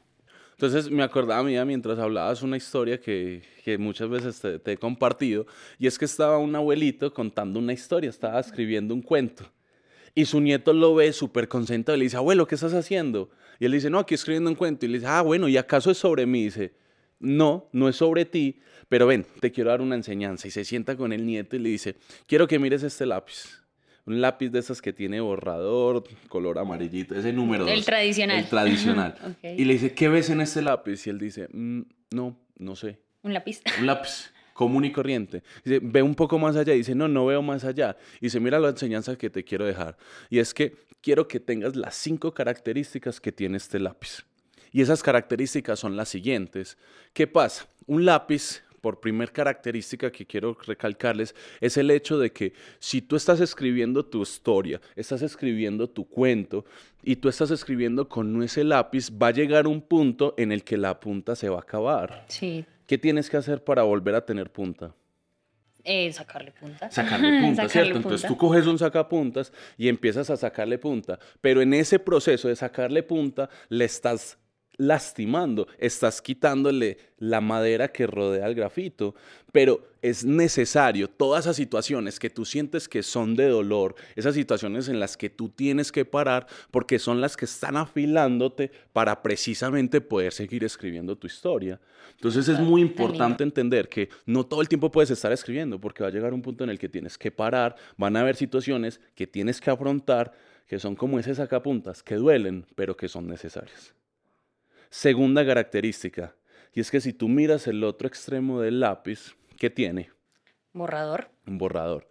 Entonces 0.53 0.89
me 0.89 1.03
acordaba 1.03 1.43
mía 1.43 1.65
mientras 1.65 1.99
hablabas 1.99 2.41
una 2.41 2.57
historia 2.57 2.99
que, 2.99 3.43
que 3.63 3.77
muchas 3.77 4.09
veces 4.09 4.39
te, 4.39 4.57
te, 4.57 4.71
he 4.71 4.77
compartido 4.77 5.45
y 5.77 5.85
es 5.85 5.99
que 5.99 6.05
estaba 6.05 6.37
un 6.37 6.55
abuelito 6.55 7.13
contando 7.13 7.59
una 7.59 7.73
historia, 7.73 8.09
estaba 8.09 8.39
escribiendo 8.39 8.93
un 8.93 9.01
cuento 9.01 9.51
y 10.15 10.25
su 10.25 10.39
nieto 10.39 10.71
lo 10.71 10.95
ve 10.95 11.11
súper 11.11 11.49
concentrado 11.49 11.97
y 11.97 11.99
le 11.99 12.03
dice, 12.05 12.15
abuelo, 12.15 12.47
¿qué 12.47 12.55
estás 12.55 12.73
haciendo? 12.73 13.29
Y 13.59 13.65
él 13.65 13.71
dice, 13.71 13.89
no, 13.89 13.99
aquí 13.99 14.15
escribiendo 14.15 14.49
un 14.49 14.55
cuento 14.55 14.85
y 14.85 14.89
le 14.89 14.99
dice, 14.99 15.07
ah, 15.07 15.21
bueno, 15.21 15.47
¿y 15.47 15.57
acaso 15.57 15.91
es 15.91 15.97
sobre 15.97 16.25
mí? 16.25 16.41
Y 16.41 16.45
dice, 16.45 16.73
no, 17.19 17.69
no 17.71 17.89
es 17.89 17.95
sobre 17.97 18.25
ti, 18.25 18.59
pero 18.89 19.07
ven, 19.07 19.25
te 19.39 19.51
quiero 19.51 19.69
dar 19.69 19.81
una 19.81 19.95
enseñanza. 19.95 20.47
Y 20.47 20.51
se 20.51 20.65
sienta 20.65 20.95
con 20.95 21.13
el 21.13 21.25
nieto 21.25 21.55
y 21.55 21.59
le 21.59 21.69
dice, 21.69 21.95
quiero 22.27 22.47
que 22.47 22.59
mires 22.59 22.83
este 22.83 23.05
lápiz. 23.05 23.61
Un 24.05 24.21
lápiz 24.21 24.49
de 24.49 24.59
esas 24.59 24.81
que 24.81 24.93
tiene 24.93 25.19
borrador, 25.19 26.03
color 26.27 26.59
amarillito, 26.59 27.15
ese 27.15 27.33
número. 27.33 27.67
El 27.67 27.83
tradicional. 27.83 28.39
El 28.39 28.45
tradicional. 28.47 29.15
Y 29.43 29.65
le 29.65 29.73
dice, 29.73 29.93
¿qué 29.93 30.09
ves 30.09 30.29
en 30.29 30.41
este 30.41 30.61
lápiz? 30.61 31.07
Y 31.07 31.09
él 31.09 31.17
dice, 31.17 31.47
mm, 31.51 31.81
no, 32.11 32.37
no 32.57 32.75
sé. 32.75 32.99
Un 33.23 33.33
lápiz. 33.33 33.61
Un 33.79 33.87
lápiz. 33.87 34.31
Común 34.55 34.85
y 34.85 34.91
corriente. 34.93 35.43
Dice, 35.65 35.81
ve 35.83 36.01
un 36.01 36.15
poco 36.15 36.39
más 36.39 36.55
allá 36.55 36.71
dice, 36.73 36.95
no, 36.95 37.09
no 37.09 37.25
veo 37.25 37.41
más 37.41 37.65
allá. 37.65 37.97
Y 38.21 38.27
dice, 38.27 38.39
mira 38.39 38.57
la 38.57 38.69
enseñanza 38.69 39.17
que 39.17 39.29
te 39.29 39.43
quiero 39.43 39.65
dejar. 39.65 39.97
Y 40.29 40.39
es 40.39 40.53
que 40.53 40.77
quiero 41.01 41.27
que 41.27 41.41
tengas 41.41 41.75
las 41.75 41.93
cinco 41.95 42.33
características 42.33 43.19
que 43.19 43.33
tiene 43.33 43.57
este 43.57 43.79
lápiz. 43.79 44.25
Y 44.71 44.81
esas 44.81 45.03
características 45.03 45.77
son 45.77 45.97
las 45.97 46.07
siguientes. 46.07 46.77
¿Qué 47.11 47.27
pasa? 47.27 47.67
Un 47.85 48.05
lápiz 48.05 48.63
por 48.79 49.01
primer 49.01 49.33
característica 49.33 50.09
que 50.09 50.25
quiero 50.25 50.57
recalcarles 50.65 51.35
es 51.59 51.75
el 51.75 51.91
hecho 51.91 52.17
de 52.17 52.31
que 52.31 52.53
si 52.79 53.01
tú 53.01 53.17
estás 53.17 53.41
escribiendo 53.41 54.05
tu 54.05 54.21
historia, 54.21 54.79
estás 54.95 55.21
escribiendo 55.21 55.89
tu 55.89 56.07
cuento 56.07 56.63
y 57.03 57.17
tú 57.17 57.27
estás 57.27 57.51
escribiendo 57.51 58.07
con 58.07 58.41
ese 58.41 58.63
lápiz, 58.63 59.11
va 59.11 59.27
a 59.27 59.31
llegar 59.31 59.67
un 59.67 59.81
punto 59.81 60.33
en 60.37 60.53
el 60.53 60.63
que 60.63 60.77
la 60.77 60.97
punta 60.97 61.35
se 61.35 61.49
va 61.49 61.57
a 61.57 61.61
acabar. 61.61 62.25
Sí. 62.29 62.63
¿Qué 62.85 62.97
tienes 62.97 63.29
que 63.29 63.37
hacer 63.37 63.63
para 63.63 63.83
volver 63.83 64.15
a 64.15 64.25
tener 64.25 64.51
punta? 64.51 64.93
Eh, 65.83 66.11
sacarle 66.11 66.51
punta. 66.51 66.89
Sacarle 66.89 67.41
punta, 67.45 67.69
¿cierto? 67.69 67.97
Entonces 67.97 68.27
tú 68.27 68.35
coges 68.37 68.65
un 68.65 68.79
sacapuntas 68.79 69.53
y 69.77 69.87
empiezas 69.87 70.29
a 70.29 70.37
sacarle 70.37 70.79
punta, 70.79 71.19
pero 71.41 71.61
en 71.61 71.73
ese 71.73 71.99
proceso 71.99 72.47
de 72.47 72.55
sacarle 72.55 73.03
punta 73.03 73.49
le 73.69 73.85
estás 73.85 74.37
lastimando, 74.77 75.67
estás 75.77 76.21
quitándole 76.21 76.97
la 77.17 77.41
madera 77.41 77.87
que 77.89 78.07
rodea 78.07 78.47
el 78.47 78.55
grafito, 78.55 79.15
pero 79.51 79.87
es 80.01 80.25
necesario 80.25 81.09
todas 81.09 81.45
esas 81.45 81.55
situaciones 81.55 82.19
que 82.19 82.29
tú 82.29 82.45
sientes 82.45 82.89
que 82.89 83.03
son 83.03 83.35
de 83.35 83.47
dolor, 83.47 83.95
esas 84.15 84.35
situaciones 84.35 84.89
en 84.89 84.99
las 84.99 85.15
que 85.15 85.29
tú 85.29 85.49
tienes 85.49 85.91
que 85.91 86.05
parar 86.05 86.47
porque 86.71 86.99
son 86.99 87.21
las 87.21 87.37
que 87.37 87.45
están 87.45 87.77
afilándote 87.77 88.71
para 88.91 89.21
precisamente 89.21 90.01
poder 90.01 90.33
seguir 90.33 90.63
escribiendo 90.63 91.17
tu 91.17 91.27
historia. 91.27 91.79
Entonces 92.11 92.47
es 92.47 92.59
muy 92.59 92.81
importante 92.81 93.43
entender 93.43 93.89
que 93.89 94.09
no 94.25 94.45
todo 94.45 94.61
el 94.61 94.69
tiempo 94.69 94.91
puedes 94.91 95.11
estar 95.11 95.31
escribiendo 95.31 95.79
porque 95.79 96.03
va 96.03 96.09
a 96.09 96.11
llegar 96.11 96.33
un 96.33 96.41
punto 96.41 96.63
en 96.63 96.69
el 96.69 96.79
que 96.79 96.89
tienes 96.89 97.17
que 97.17 97.31
parar, 97.31 97.75
van 97.97 98.15
a 98.17 98.21
haber 98.21 98.35
situaciones 98.35 98.99
que 99.15 99.25
tienes 99.27 99.59
que 99.61 99.71
afrontar 99.71 100.33
que 100.67 100.79
son 100.79 100.95
como 100.95 101.19
ese 101.19 101.35
sacapuntas, 101.35 102.01
que 102.01 102.15
duelen, 102.15 102.65
pero 102.75 102.97
que 102.97 103.07
son 103.07 103.27
necesarias. 103.27 103.93
Segunda 104.95 105.45
característica, 105.45 106.37
y 106.71 106.79
es 106.79 106.89
que 106.89 107.01
si 107.01 107.11
tú 107.11 107.27
miras 107.27 107.67
el 107.67 107.83
otro 107.83 108.07
extremo 108.07 108.61
del 108.61 108.79
lápiz, 108.79 109.35
¿qué 109.57 109.69
tiene? 109.69 110.09
Borrador. 110.71 111.31
Un 111.45 111.57
borrador. 111.57 112.09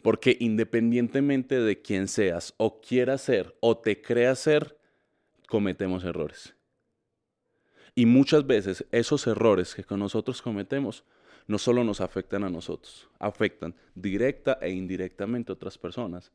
Porque 0.00 0.34
independientemente 0.40 1.60
de 1.60 1.82
quién 1.82 2.08
seas 2.08 2.54
o 2.56 2.80
quieras 2.80 3.20
ser 3.20 3.54
o 3.60 3.76
te 3.76 4.00
creas 4.00 4.38
ser, 4.38 4.78
cometemos 5.48 6.02
errores. 6.02 6.56
Y 7.94 8.06
muchas 8.06 8.46
veces 8.46 8.86
esos 8.90 9.26
errores 9.26 9.74
que 9.74 9.84
con 9.84 10.00
nosotros 10.00 10.40
cometemos 10.40 11.04
no 11.46 11.58
solo 11.58 11.84
nos 11.84 12.00
afectan 12.00 12.42
a 12.42 12.48
nosotros, 12.48 13.06
afectan 13.18 13.74
directa 13.94 14.58
e 14.62 14.70
indirectamente 14.70 15.52
a 15.52 15.56
otras 15.56 15.76
personas. 15.76 16.32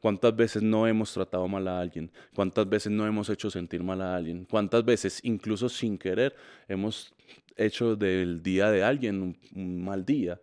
¿Cuántas 0.00 0.34
veces 0.34 0.62
no 0.62 0.86
hemos 0.86 1.12
tratado 1.12 1.46
mal 1.46 1.68
a 1.68 1.80
alguien? 1.80 2.10
¿Cuántas 2.34 2.68
veces 2.68 2.90
no 2.90 3.06
hemos 3.06 3.28
hecho 3.28 3.50
sentir 3.50 3.82
mal 3.82 4.00
a 4.00 4.16
alguien? 4.16 4.46
¿Cuántas 4.46 4.84
veces, 4.84 5.20
incluso 5.24 5.68
sin 5.68 5.98
querer, 5.98 6.34
hemos 6.68 7.12
hecho 7.54 7.96
del 7.96 8.42
día 8.42 8.70
de 8.70 8.82
alguien 8.82 9.36
un, 9.54 9.84
mal 9.84 10.04
día? 10.06 10.40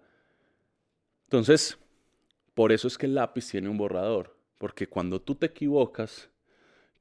Entonces, 1.23 1.77
por 2.53 2.71
eso 2.71 2.87
es 2.87 2.97
que 2.97 3.07
el 3.07 3.15
lápiz 3.15 3.49
tiene 3.49 3.67
un 3.67 3.77
borrador, 3.77 4.37
porque 4.59 4.87
cuando 4.87 5.19
tú 5.19 5.33
te 5.33 5.47
equivocas, 5.47 6.29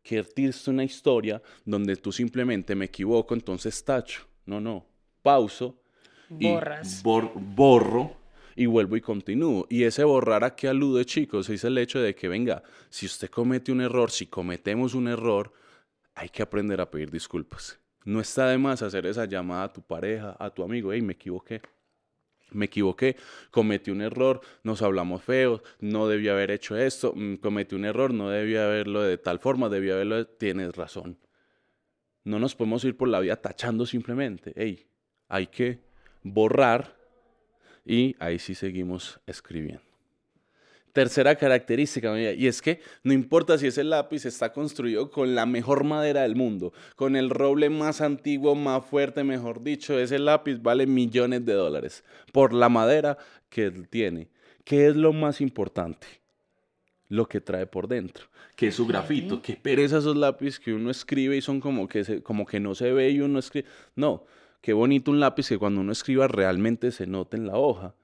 que 0.02 0.24
una 0.68 0.84
historia 0.84 1.42
donde 1.64 1.96
tú 1.96 2.10
simplemente 2.12 2.74
me 2.74 2.86
equivoco, 2.86 3.34
entonces 3.34 3.84
tacho. 3.84 4.26
No, 4.46 4.60
no. 4.60 4.86
Pauso. 5.20 5.78
Borras. 6.30 7.00
Y 7.00 7.02
borro 7.02 8.16
y 8.56 8.66
vuelvo 8.66 8.96
y 8.96 9.02
continúo. 9.02 9.66
Y 9.68 9.84
ese 9.84 10.02
borrar 10.02 10.42
a 10.42 10.56
qué 10.56 10.68
alude, 10.68 11.04
chicos, 11.04 11.48
es 11.50 11.62
el 11.62 11.76
hecho 11.78 12.00
de 12.00 12.14
que, 12.14 12.26
venga, 12.26 12.62
si 12.88 13.06
usted 13.06 13.30
comete 13.30 13.70
un 13.70 13.82
error, 13.82 14.10
si 14.10 14.26
cometemos 14.26 14.94
un 14.94 15.06
error, 15.06 15.52
hay 16.14 16.30
que 16.30 16.42
aprender 16.42 16.80
a 16.80 16.90
pedir 16.90 17.10
disculpas. 17.10 17.78
No 18.04 18.20
está 18.20 18.48
de 18.48 18.58
más 18.58 18.82
hacer 18.82 19.04
esa 19.06 19.26
llamada 19.26 19.64
a 19.64 19.72
tu 19.72 19.82
pareja, 19.82 20.34
a 20.38 20.50
tu 20.50 20.62
amigo, 20.62 20.92
hey, 20.92 21.02
me 21.02 21.12
equivoqué. 21.12 21.60
Me 22.52 22.66
equivoqué, 22.66 23.16
cometí 23.50 23.90
un 23.90 24.00
error, 24.00 24.40
nos 24.62 24.80
hablamos 24.80 25.22
feos, 25.22 25.62
no 25.80 26.08
debía 26.08 26.32
haber 26.32 26.52
hecho 26.52 26.76
esto, 26.76 27.12
mm, 27.14 27.36
cometí 27.36 27.74
un 27.74 27.84
error, 27.84 28.14
no 28.14 28.30
debía 28.30 28.66
haberlo 28.66 29.02
de 29.02 29.18
tal 29.18 29.40
forma, 29.40 29.68
debía 29.68 29.94
haberlo 29.94 30.16
de... 30.16 30.24
Tienes 30.24 30.74
razón. 30.74 31.18
No 32.24 32.38
nos 32.38 32.54
podemos 32.54 32.84
ir 32.84 32.96
por 32.96 33.08
la 33.08 33.20
vida 33.20 33.36
tachando 33.36 33.84
simplemente. 33.84 34.52
Hey, 34.56 34.88
hay 35.28 35.48
que 35.48 35.80
borrar 36.22 36.96
y 37.86 38.16
ahí 38.18 38.38
sí 38.38 38.54
seguimos 38.54 39.20
escribiendo. 39.26 39.82
Tercera 40.92 41.36
característica, 41.36 42.18
y 42.18 42.46
es 42.46 42.62
que 42.62 42.80
no 43.02 43.12
importa 43.12 43.58
si 43.58 43.66
ese 43.66 43.84
lápiz 43.84 44.24
está 44.24 44.52
construido 44.52 45.10
con 45.10 45.34
la 45.34 45.44
mejor 45.44 45.84
madera 45.84 46.22
del 46.22 46.36
mundo, 46.36 46.72
con 46.96 47.16
el 47.16 47.28
roble 47.28 47.68
más 47.68 48.00
antiguo, 48.00 48.54
más 48.54 48.84
fuerte, 48.84 49.22
mejor 49.22 49.62
dicho, 49.62 49.98
ese 49.98 50.18
lápiz 50.18 50.56
vale 50.62 50.86
millones 50.86 51.44
de 51.44 51.52
dólares 51.52 52.02
por 52.32 52.54
la 52.54 52.70
madera 52.70 53.18
que 53.50 53.70
tiene. 53.70 54.28
¿Qué 54.64 54.88
es 54.88 54.96
lo 54.96 55.12
más 55.12 55.42
importante? 55.42 56.06
Lo 57.08 57.28
que 57.28 57.42
trae 57.42 57.66
por 57.66 57.86
dentro, 57.86 58.26
que 58.56 58.68
es 58.68 58.74
su 58.74 58.86
grafito, 58.86 59.42
que 59.42 59.54
pereza 59.54 59.98
esos 59.98 60.16
lápices 60.16 60.58
que 60.58 60.72
uno 60.72 60.90
escribe 60.90 61.36
y 61.36 61.42
son 61.42 61.60
como 61.60 61.86
que, 61.86 62.22
como 62.22 62.46
que 62.46 62.58
no 62.58 62.74
se 62.74 62.90
ve 62.92 63.10
y 63.10 63.20
uno 63.20 63.38
escribe. 63.38 63.68
No, 63.94 64.24
Qué 64.60 64.72
bonito 64.72 65.10
un 65.10 65.20
lápiz 65.20 65.48
que 65.48 65.58
cuando 65.58 65.80
uno 65.80 65.92
escriba 65.92 66.28
realmente 66.28 66.90
se 66.90 67.06
note 67.06 67.36
en 67.36 67.46
la 67.46 67.56
hoja. 67.56 67.94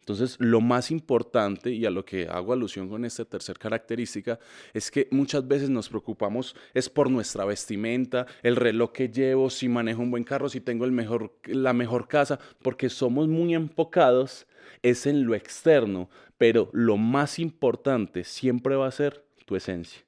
Entonces, 0.00 0.36
lo 0.38 0.60
más 0.60 0.92
importante, 0.92 1.72
y 1.72 1.84
a 1.84 1.90
lo 1.90 2.04
que 2.04 2.28
hago 2.28 2.52
alusión 2.52 2.88
con 2.88 3.04
esta 3.04 3.24
tercera 3.24 3.58
característica, 3.58 4.38
es 4.72 4.88
que 4.88 5.08
muchas 5.10 5.48
veces 5.48 5.68
nos 5.68 5.88
preocupamos 5.88 6.54
es 6.74 6.88
por 6.88 7.10
nuestra 7.10 7.44
vestimenta, 7.44 8.24
el 8.44 8.54
reloj 8.54 8.92
que 8.92 9.08
llevo, 9.08 9.50
si 9.50 9.68
manejo 9.68 10.02
un 10.02 10.12
buen 10.12 10.22
carro, 10.22 10.48
si 10.48 10.60
tengo 10.60 10.84
el 10.84 10.92
mejor, 10.92 11.36
la 11.46 11.72
mejor 11.72 12.06
casa, 12.06 12.38
porque 12.62 12.88
somos 12.88 13.26
muy 13.26 13.54
enfocados 13.54 14.46
es 14.82 15.06
en 15.06 15.26
lo 15.26 15.34
externo, 15.34 16.08
pero 16.38 16.70
lo 16.72 16.96
más 16.96 17.40
importante 17.40 18.22
siempre 18.22 18.76
va 18.76 18.86
a 18.86 18.92
ser 18.92 19.24
tu 19.44 19.56
esencia. 19.56 20.02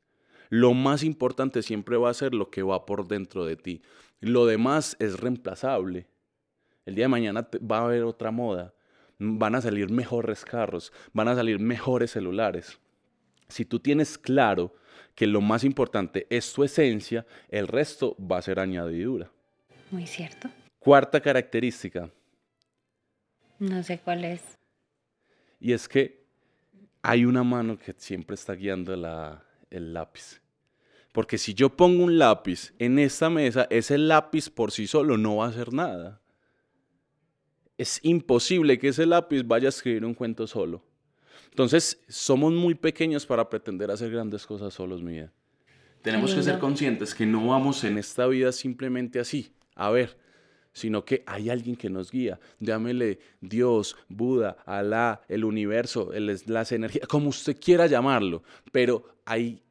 Lo 0.48 0.74
más 0.74 1.02
importante 1.02 1.62
siempre 1.62 1.96
va 1.96 2.10
a 2.10 2.14
ser 2.14 2.34
lo 2.34 2.50
que 2.50 2.62
va 2.62 2.86
por 2.86 3.06
dentro 3.06 3.44
de 3.44 3.56
ti. 3.56 3.82
Lo 4.20 4.46
demás 4.46 4.96
es 4.98 5.18
reemplazable. 5.20 6.06
El 6.86 6.94
día 6.94 7.04
de 7.04 7.08
mañana 7.08 7.48
va 7.58 7.78
a 7.78 7.84
haber 7.84 8.02
otra 8.02 8.30
moda. 8.30 8.74
Van 9.18 9.54
a 9.54 9.60
salir 9.60 9.90
mejores 9.90 10.44
carros, 10.44 10.92
van 11.12 11.28
a 11.28 11.34
salir 11.34 11.58
mejores 11.58 12.12
celulares. 12.12 12.78
Si 13.48 13.64
tú 13.64 13.80
tienes 13.80 14.16
claro 14.16 14.74
que 15.14 15.26
lo 15.26 15.40
más 15.40 15.64
importante 15.64 16.26
es 16.30 16.52
tu 16.52 16.62
esencia, 16.62 17.26
el 17.48 17.66
resto 17.66 18.16
va 18.18 18.38
a 18.38 18.42
ser 18.42 18.60
añadidura. 18.60 19.30
Muy 19.90 20.06
cierto. 20.06 20.48
Cuarta 20.78 21.20
característica. 21.20 22.10
No 23.58 23.82
sé 23.82 23.98
cuál 23.98 24.24
es. 24.24 24.40
Y 25.58 25.72
es 25.72 25.88
que 25.88 26.24
hay 27.02 27.24
una 27.24 27.42
mano 27.42 27.76
que 27.78 27.94
siempre 27.96 28.34
está 28.34 28.54
guiando 28.54 28.94
el 29.70 29.92
lápiz. 29.92 30.40
Porque 31.12 31.38
si 31.38 31.54
yo 31.54 31.70
pongo 31.70 32.04
un 32.04 32.18
lápiz 32.18 32.74
en 32.78 32.98
esta 32.98 33.30
mesa, 33.30 33.66
ese 33.70 33.98
lápiz 33.98 34.50
por 34.50 34.70
sí 34.70 34.86
solo 34.86 35.16
no 35.16 35.36
va 35.36 35.46
a 35.46 35.48
hacer 35.48 35.72
nada. 35.72 36.20
Es 37.76 38.00
imposible 38.02 38.78
que 38.78 38.88
ese 38.88 39.06
lápiz 39.06 39.42
vaya 39.44 39.68
a 39.68 39.70
escribir 39.70 40.04
un 40.04 40.14
cuento 40.14 40.46
solo. 40.46 40.84
Entonces, 41.50 42.02
somos 42.08 42.52
muy 42.52 42.74
pequeños 42.74 43.26
para 43.26 43.48
pretender 43.48 43.90
hacer 43.90 44.10
grandes 44.10 44.46
cosas 44.46 44.74
solos, 44.74 45.02
mi 45.02 45.12
vida. 45.12 45.32
Tenemos 46.02 46.34
que 46.34 46.42
ser 46.42 46.58
conscientes 46.58 47.14
que 47.14 47.26
no 47.26 47.48
vamos 47.48 47.82
en 47.84 47.98
esta 47.98 48.26
vida 48.26 48.52
simplemente 48.52 49.18
así, 49.18 49.52
a 49.74 49.90
ver, 49.90 50.16
sino 50.72 51.04
que 51.04 51.24
hay 51.26 51.50
alguien 51.50 51.74
que 51.74 51.90
nos 51.90 52.12
guía. 52.12 52.38
Llámele 52.60 53.18
Dios, 53.40 53.96
Buda, 54.08 54.58
Alá, 54.64 55.22
el 55.28 55.44
universo, 55.44 56.10
las 56.14 56.72
energías, 56.72 57.08
como 57.08 57.30
usted 57.30 57.58
quiera 57.60 57.86
llamarlo, 57.86 58.44
pero 58.70 59.16
hay 59.24 59.62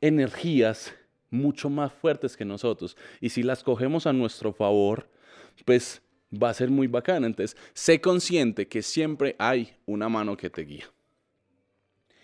energías 0.00 0.94
mucho 1.30 1.68
más 1.70 1.92
fuertes 1.92 2.36
que 2.36 2.44
nosotros. 2.44 2.96
Y 3.20 3.30
si 3.30 3.42
las 3.42 3.62
cogemos 3.62 4.06
a 4.06 4.12
nuestro 4.12 4.52
favor, 4.52 5.08
pues 5.64 6.02
va 6.32 6.50
a 6.50 6.54
ser 6.54 6.70
muy 6.70 6.86
bacana. 6.86 7.26
Entonces, 7.26 7.56
sé 7.72 8.00
consciente 8.00 8.68
que 8.68 8.82
siempre 8.82 9.36
hay 9.38 9.74
una 9.86 10.08
mano 10.08 10.36
que 10.36 10.50
te 10.50 10.62
guía. 10.62 10.86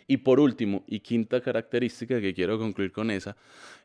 Y 0.06 0.18
por 0.18 0.38
último, 0.38 0.84
y 0.87 1.00
quinta 1.00 1.40
característica 1.40 2.20
que 2.20 2.34
quiero 2.34 2.58
concluir 2.58 2.92
con 2.92 3.10
esa, 3.10 3.37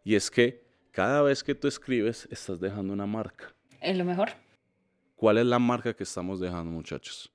y 0.04 0.15
es 0.15 0.30
que 0.30 0.63
cada 0.91 1.21
vez 1.21 1.43
que 1.43 1.56
tú 1.56 1.67
escribes, 1.67 2.28
estás 2.30 2.60
dejando 2.60 2.91
una 2.91 3.06
marca. 3.06 3.54
Es 3.80 3.97
lo 3.97 4.04
mejor. 4.04 4.30
¿Cuál 5.15 5.38
es 5.38 5.45
la 5.45 5.60
marca 5.60 5.93
que 5.93 6.04
estamos 6.04 6.39
dejando, 6.39 6.71
muchachos? 6.71 7.32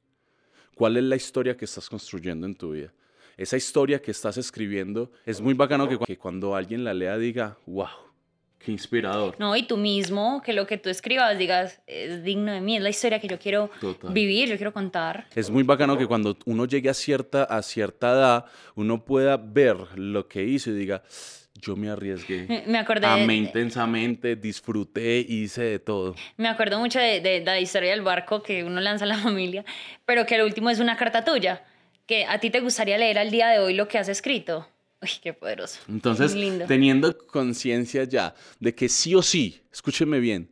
¿Cuál 0.74 0.96
es 0.96 1.04
la 1.04 1.16
historia 1.16 1.56
que 1.56 1.64
estás 1.64 1.88
construyendo 1.88 2.46
en 2.46 2.54
tu 2.54 2.72
vida? 2.72 2.92
Esa 3.36 3.56
historia 3.56 4.00
que 4.00 4.10
estás 4.10 4.36
escribiendo, 4.36 5.10
es 5.24 5.40
muy 5.40 5.54
bacano 5.54 5.88
que, 5.88 6.16
cuando 6.16 6.54
alguien 6.54 6.84
la 6.84 6.94
lea 6.94 7.18
diga, 7.18 7.58
wow, 7.66 7.88
Qué 8.64 8.72
inspirador. 8.72 9.36
No, 9.38 9.54
y 9.54 9.64
tú 9.64 9.76
mismo, 9.76 10.40
que 10.42 10.54
lo 10.54 10.66
que 10.66 10.78
tú 10.78 10.88
escribas 10.88 11.36
digas 11.36 11.82
es 11.86 12.24
digno 12.24 12.50
de 12.50 12.62
mí, 12.62 12.76
es 12.76 12.82
la 12.82 12.88
historia 12.88 13.20
que 13.20 13.28
yo 13.28 13.38
quiero 13.38 13.68
vivir, 14.08 14.48
yo 14.48 14.56
quiero 14.56 14.72
contar. 14.72 15.26
Es 15.34 15.50
muy 15.50 15.64
bacano 15.64 15.98
que 15.98 16.06
cuando 16.06 16.38
uno 16.46 16.64
llegue 16.64 16.88
a 16.88 16.94
cierta, 16.94 17.44
a 17.44 17.60
cierta 17.62 18.12
edad, 18.12 18.46
uno 18.74 19.04
pueda 19.04 19.36
ver 19.36 19.76
lo 19.98 20.28
que 20.28 20.44
hizo 20.44 20.70
y 20.70 20.76
diga, 20.76 21.02
yo 21.60 21.76
me 21.76 21.90
arriesgué. 21.90 22.64
Me 22.66 22.78
acordé. 22.78 23.06
Amé 23.06 23.36
intensamente, 23.36 24.36
disfruté, 24.36 25.18
hice 25.18 25.62
de 25.62 25.78
todo. 25.78 26.14
Me 26.36 26.48
acuerdo 26.48 26.78
mucho 26.78 26.98
de, 26.98 27.20
de, 27.20 27.42
la 27.44 27.60
historia 27.60 27.90
del 27.90 28.02
barco 28.02 28.42
que 28.42 28.64
uno 28.64 28.80
lanza 28.80 29.04
a 29.04 29.08
la 29.08 29.18
familia, 29.18 29.64
pero 30.04 30.26
que 30.26 30.36
el 30.36 30.42
último 30.42 30.70
es 30.70 30.80
una 30.80 30.96
carta 30.96 31.24
tuya, 31.24 31.62
que 32.06 32.24
a 32.26 32.38
ti 32.38 32.50
te 32.50 32.60
gustaría 32.60 32.98
leer 32.98 33.18
al 33.18 33.30
día 33.30 33.48
de 33.48 33.58
hoy 33.58 33.74
lo 33.74 33.88
que 33.88 33.98
has 33.98 34.08
escrito. 34.08 34.66
Uy, 35.02 35.10
qué 35.22 35.32
poderoso. 35.32 35.80
Entonces, 35.88 36.34
teniendo 36.66 37.16
conciencia 37.18 38.04
ya 38.04 38.34
de 38.58 38.74
que 38.74 38.88
sí 38.88 39.14
o 39.14 39.22
sí, 39.22 39.62
escúcheme 39.72 40.18
bien, 40.18 40.50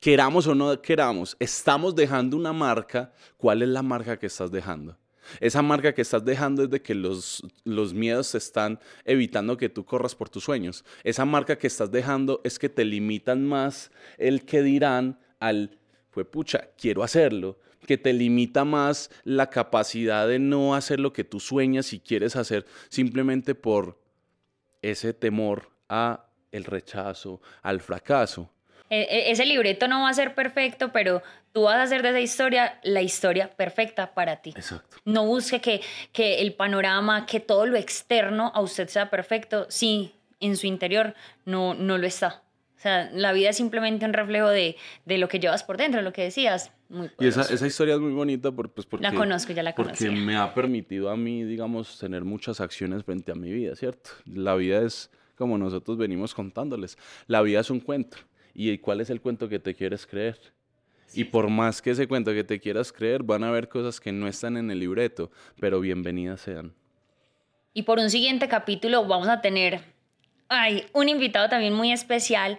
queramos 0.00 0.46
o 0.46 0.54
no 0.54 0.80
queramos, 0.82 1.36
estamos 1.40 1.94
dejando 1.94 2.36
una 2.36 2.52
marca, 2.52 3.12
¿cuál 3.36 3.62
es 3.62 3.68
la 3.68 3.82
marca 3.82 4.18
que 4.18 4.26
estás 4.26 4.50
dejando? 4.50 4.98
Esa 5.40 5.62
marca 5.62 5.92
que 5.92 6.02
estás 6.02 6.24
dejando 6.24 6.62
es 6.64 6.70
de 6.70 6.80
que 6.82 6.94
los, 6.94 7.42
los 7.64 7.92
miedos 7.92 8.34
están 8.34 8.78
evitando 9.04 9.56
que 9.56 9.68
tú 9.68 9.84
corras 9.84 10.14
por 10.14 10.28
tus 10.28 10.44
sueños. 10.44 10.84
Esa 11.02 11.24
marca 11.24 11.58
que 11.58 11.66
estás 11.66 11.90
dejando 11.90 12.40
es 12.44 12.58
que 12.58 12.68
te 12.68 12.84
limitan 12.84 13.44
más 13.44 13.90
el 14.18 14.44
que 14.44 14.62
dirán 14.62 15.18
al, 15.40 15.78
fue 16.10 16.24
pucha, 16.24 16.68
quiero 16.76 17.02
hacerlo 17.02 17.58
que 17.86 17.96
te 17.96 18.12
limita 18.12 18.64
más 18.64 19.10
la 19.24 19.48
capacidad 19.48 20.28
de 20.28 20.38
no 20.38 20.74
hacer 20.74 21.00
lo 21.00 21.12
que 21.12 21.24
tú 21.24 21.40
sueñas 21.40 21.92
y 21.92 22.00
quieres 22.00 22.36
hacer 22.36 22.66
simplemente 22.88 23.54
por 23.54 23.98
ese 24.82 25.14
temor 25.14 25.70
a 25.88 26.26
el 26.52 26.64
rechazo, 26.64 27.40
al 27.62 27.80
fracaso. 27.80 28.50
E, 28.88 29.00
e, 29.02 29.30
ese 29.30 29.44
libreto 29.44 29.88
no 29.88 30.02
va 30.02 30.10
a 30.10 30.14
ser 30.14 30.34
perfecto, 30.34 30.92
pero 30.92 31.22
tú 31.52 31.62
vas 31.62 31.76
a 31.76 31.82
hacer 31.82 32.02
de 32.02 32.10
esa 32.10 32.20
historia 32.20 32.78
la 32.82 33.02
historia 33.02 33.50
perfecta 33.50 34.14
para 34.14 34.36
ti. 34.36 34.50
Exacto. 34.50 34.98
No 35.04 35.26
busque 35.26 35.60
que, 35.60 35.80
que 36.12 36.40
el 36.40 36.54
panorama, 36.54 37.26
que 37.26 37.40
todo 37.40 37.66
lo 37.66 37.76
externo 37.76 38.52
a 38.54 38.60
usted 38.60 38.88
sea 38.88 39.10
perfecto. 39.10 39.66
Sí, 39.68 40.14
en 40.40 40.56
su 40.56 40.66
interior 40.66 41.14
no, 41.44 41.74
no 41.74 41.98
lo 41.98 42.06
está. 42.06 42.42
Sea, 42.86 43.10
la 43.12 43.32
vida 43.32 43.50
es 43.50 43.56
simplemente 43.56 44.04
un 44.04 44.12
reflejo 44.12 44.48
de, 44.48 44.76
de 45.06 45.18
lo 45.18 45.26
que 45.26 45.40
llevas 45.40 45.64
por 45.64 45.76
dentro, 45.76 46.02
lo 46.02 46.12
que 46.12 46.22
decías. 46.22 46.70
Muy 46.88 47.10
y 47.18 47.26
esa, 47.26 47.42
esa, 47.42 47.66
historia 47.66 47.94
es 47.94 48.00
muy 48.00 48.12
bonita 48.12 48.52
por, 48.52 48.70
pues 48.70 48.86
porque... 48.86 49.02
La 49.02 49.12
conozco, 49.12 49.52
ya 49.52 49.64
la. 49.64 49.74
Porque 49.74 50.08
me 50.08 50.36
ha 50.36 50.54
permitido 50.54 51.10
a 51.10 51.16
mí, 51.16 51.42
digamos, 51.42 51.98
tener 51.98 52.22
muchas 52.24 52.60
acciones 52.60 53.02
frente 53.02 53.32
a 53.32 53.34
mi 53.34 53.50
vida, 53.50 53.74
¿cierto? 53.74 54.10
La 54.24 54.54
vida 54.54 54.82
es 54.82 55.10
como 55.36 55.58
nosotros 55.58 55.98
venimos 55.98 56.32
contándoles. 56.32 56.96
La 57.26 57.42
vida 57.42 57.58
es 57.58 57.70
un 57.70 57.80
cuento. 57.80 58.18
¿Y 58.54 58.78
cuál 58.78 59.00
es 59.00 59.10
el 59.10 59.20
cuento 59.20 59.48
que 59.48 59.58
te 59.58 59.74
quieres 59.74 60.06
creer? 60.06 60.38
Y 61.12 61.24
por 61.24 61.50
más 61.50 61.82
que 61.82 61.90
ese 61.90 62.06
cuento 62.06 62.32
que 62.32 62.44
te 62.44 62.60
quieras 62.60 62.92
creer, 62.92 63.24
van 63.24 63.42
a 63.42 63.48
haber 63.48 63.68
cosas 63.68 63.98
que 63.98 64.12
no 64.12 64.28
están 64.28 64.56
en 64.56 64.70
el 64.70 64.78
libreto, 64.78 65.32
pero 65.58 65.80
bienvenidas 65.80 66.40
sean. 66.40 66.72
Y 67.74 67.82
por 67.82 67.98
un 67.98 68.10
siguiente 68.10 68.46
capítulo 68.46 69.04
vamos 69.06 69.26
a 69.26 69.40
tener 69.40 69.95
ay, 70.48 70.86
un 70.92 71.08
invitado 71.08 71.48
también 71.48 71.74
muy 71.74 71.92
especial, 71.92 72.58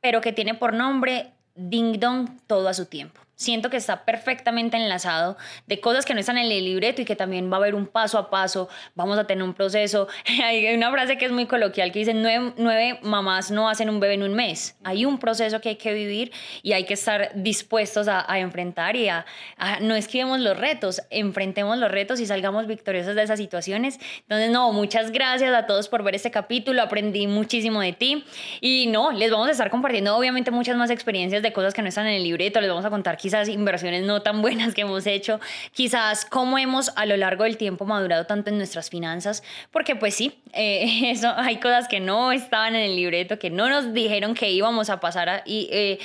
pero 0.00 0.20
que 0.20 0.32
tiene 0.32 0.54
por 0.54 0.72
nombre 0.72 1.32
Ding 1.54 1.98
Dong 1.98 2.28
todo 2.46 2.68
a 2.68 2.74
su 2.74 2.86
tiempo 2.86 3.25
siento 3.36 3.68
que 3.70 3.76
está 3.76 4.04
perfectamente 4.04 4.76
enlazado 4.78 5.36
de 5.66 5.78
cosas 5.80 6.04
que 6.04 6.14
no 6.14 6.20
están 6.20 6.38
en 6.38 6.50
el 6.50 6.64
libreto 6.64 7.02
y 7.02 7.04
que 7.04 7.16
también 7.16 7.50
va 7.50 7.56
a 7.56 7.60
haber 7.60 7.74
un 7.74 7.86
paso 7.86 8.18
a 8.18 8.30
paso, 8.30 8.68
vamos 8.94 9.18
a 9.18 9.24
tener 9.24 9.44
un 9.44 9.54
proceso. 9.54 10.08
Hay 10.44 10.74
una 10.74 10.90
frase 10.90 11.18
que 11.18 11.26
es 11.26 11.32
muy 11.32 11.46
coloquial 11.46 11.92
que 11.92 12.00
dice, 12.00 12.14
nueve, 12.14 12.98
mamás 13.02 13.50
no 13.50 13.68
hacen 13.68 13.90
un 13.90 14.00
bebé 14.00 14.14
en 14.14 14.22
un 14.22 14.34
mes. 14.34 14.76
Hay 14.84 15.04
un 15.04 15.18
proceso 15.18 15.60
que 15.60 15.70
hay 15.70 15.76
que 15.76 15.92
vivir 15.92 16.32
y 16.62 16.72
hay 16.72 16.84
que 16.84 16.94
estar 16.94 17.30
dispuestos 17.34 18.08
a, 18.08 18.24
enfrentar 18.38 18.96
y 18.96 19.08
a, 19.08 19.24
no 19.80 19.94
esquivemos 19.94 20.40
los 20.40 20.56
retos, 20.56 21.02
enfrentemos 21.10 21.78
los 21.78 21.90
retos 21.90 22.20
y 22.20 22.26
salgamos 22.26 22.66
victoriosos 22.66 23.14
de 23.14 23.22
esas 23.22 23.38
situaciones. 23.38 23.98
Entonces, 24.22 24.50
no, 24.50 24.72
muchas 24.72 25.12
gracias 25.12 25.54
a 25.54 25.66
todos 25.66 25.88
por 25.88 26.02
ver 26.02 26.14
este 26.14 26.30
capítulo, 26.30 26.82
aprendí 26.82 27.26
muchísimo 27.26 27.80
de 27.80 27.92
ti 27.92 28.24
y 28.60 28.86
no, 28.86 29.12
les 29.12 29.30
vamos 29.30 29.48
a 29.48 29.52
estar 29.52 29.70
compartiendo 29.70 30.16
obviamente 30.16 30.50
muchas 30.50 30.76
más 30.76 30.90
experiencias 30.90 31.42
de 31.42 31.52
cosas 31.52 31.74
que 31.74 31.82
no 31.82 31.88
están 31.88 32.06
en 32.06 32.14
el 32.14 32.22
libreto, 32.22 32.60
les 32.60 32.70
vamos 32.70 32.84
a 32.84 32.90
contar 32.90 33.16
quizás 33.26 33.48
inversiones 33.48 34.04
no 34.04 34.22
tan 34.22 34.40
buenas 34.40 34.72
que 34.72 34.82
hemos 34.82 35.04
hecho, 35.04 35.40
quizás 35.72 36.24
cómo 36.24 36.58
hemos 36.58 36.92
a 36.94 37.06
lo 37.06 37.16
largo 37.16 37.42
del 37.42 37.56
tiempo 37.56 37.84
madurado 37.84 38.24
tanto 38.24 38.50
en 38.50 38.56
nuestras 38.56 38.88
finanzas, 38.88 39.42
porque 39.72 39.96
pues 39.96 40.14
sí, 40.14 40.40
eh, 40.52 41.10
eso, 41.10 41.32
hay 41.36 41.56
cosas 41.56 41.88
que 41.88 41.98
no 41.98 42.30
estaban 42.30 42.76
en 42.76 42.82
el 42.82 42.94
libreto, 42.94 43.40
que 43.40 43.50
no 43.50 43.68
nos 43.68 43.92
dijeron 43.92 44.34
que 44.34 44.52
íbamos 44.52 44.90
a 44.90 45.00
pasar 45.00 45.42
y, 45.44 45.68
eh, 45.72 45.98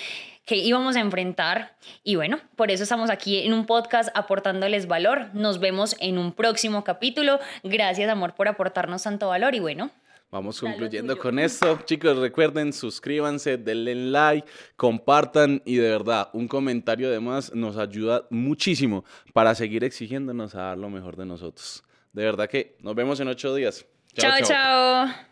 que 0.46 0.56
íbamos 0.56 0.96
a 0.96 1.02
enfrentar. 1.02 1.76
Y 2.04 2.16
bueno, 2.16 2.40
por 2.56 2.72
eso 2.72 2.82
estamos 2.82 3.12
aquí 3.12 3.46
en 3.46 3.54
un 3.54 3.68
podcast 3.68 4.10
aportándoles 4.16 4.88
valor. 4.88 5.30
Nos 5.34 5.60
vemos 5.60 5.96
en 6.00 6.18
un 6.18 6.34
próximo 6.34 6.84
capítulo. 6.84 7.40
Gracias, 7.62 8.10
amor, 8.10 8.34
por 8.34 8.48
aportarnos 8.48 9.04
tanto 9.04 9.28
valor. 9.28 9.54
Y 9.54 9.60
bueno, 9.60 9.92
Vamos 10.32 10.62
concluyendo 10.62 11.18
con 11.18 11.40
esto. 11.40 11.78
Chicos, 11.84 12.18
recuerden, 12.18 12.72
suscríbanse, 12.72 13.58
denle 13.58 13.96
like, 13.96 14.48
compartan 14.78 15.62
y 15.66 15.76
de 15.76 15.90
verdad, 15.90 16.30
un 16.32 16.48
comentario 16.48 17.10
además 17.10 17.54
nos 17.54 17.76
ayuda 17.76 18.28
muchísimo 18.30 19.04
para 19.34 19.54
seguir 19.56 19.84
exigiéndonos 19.84 20.56
a 20.56 20.62
dar 20.62 20.78
lo 20.78 20.90
mejor 20.90 21.18
de 21.18 21.26
nosotros. 21.26 21.84
De 22.14 22.24
verdad 22.24 22.48
que 22.48 22.78
nos 22.80 22.96
vemos 22.96 23.20
en 23.20 23.28
ocho 23.28 23.54
días. 23.54 23.86
chao. 24.16 24.40
chao. 24.42 25.31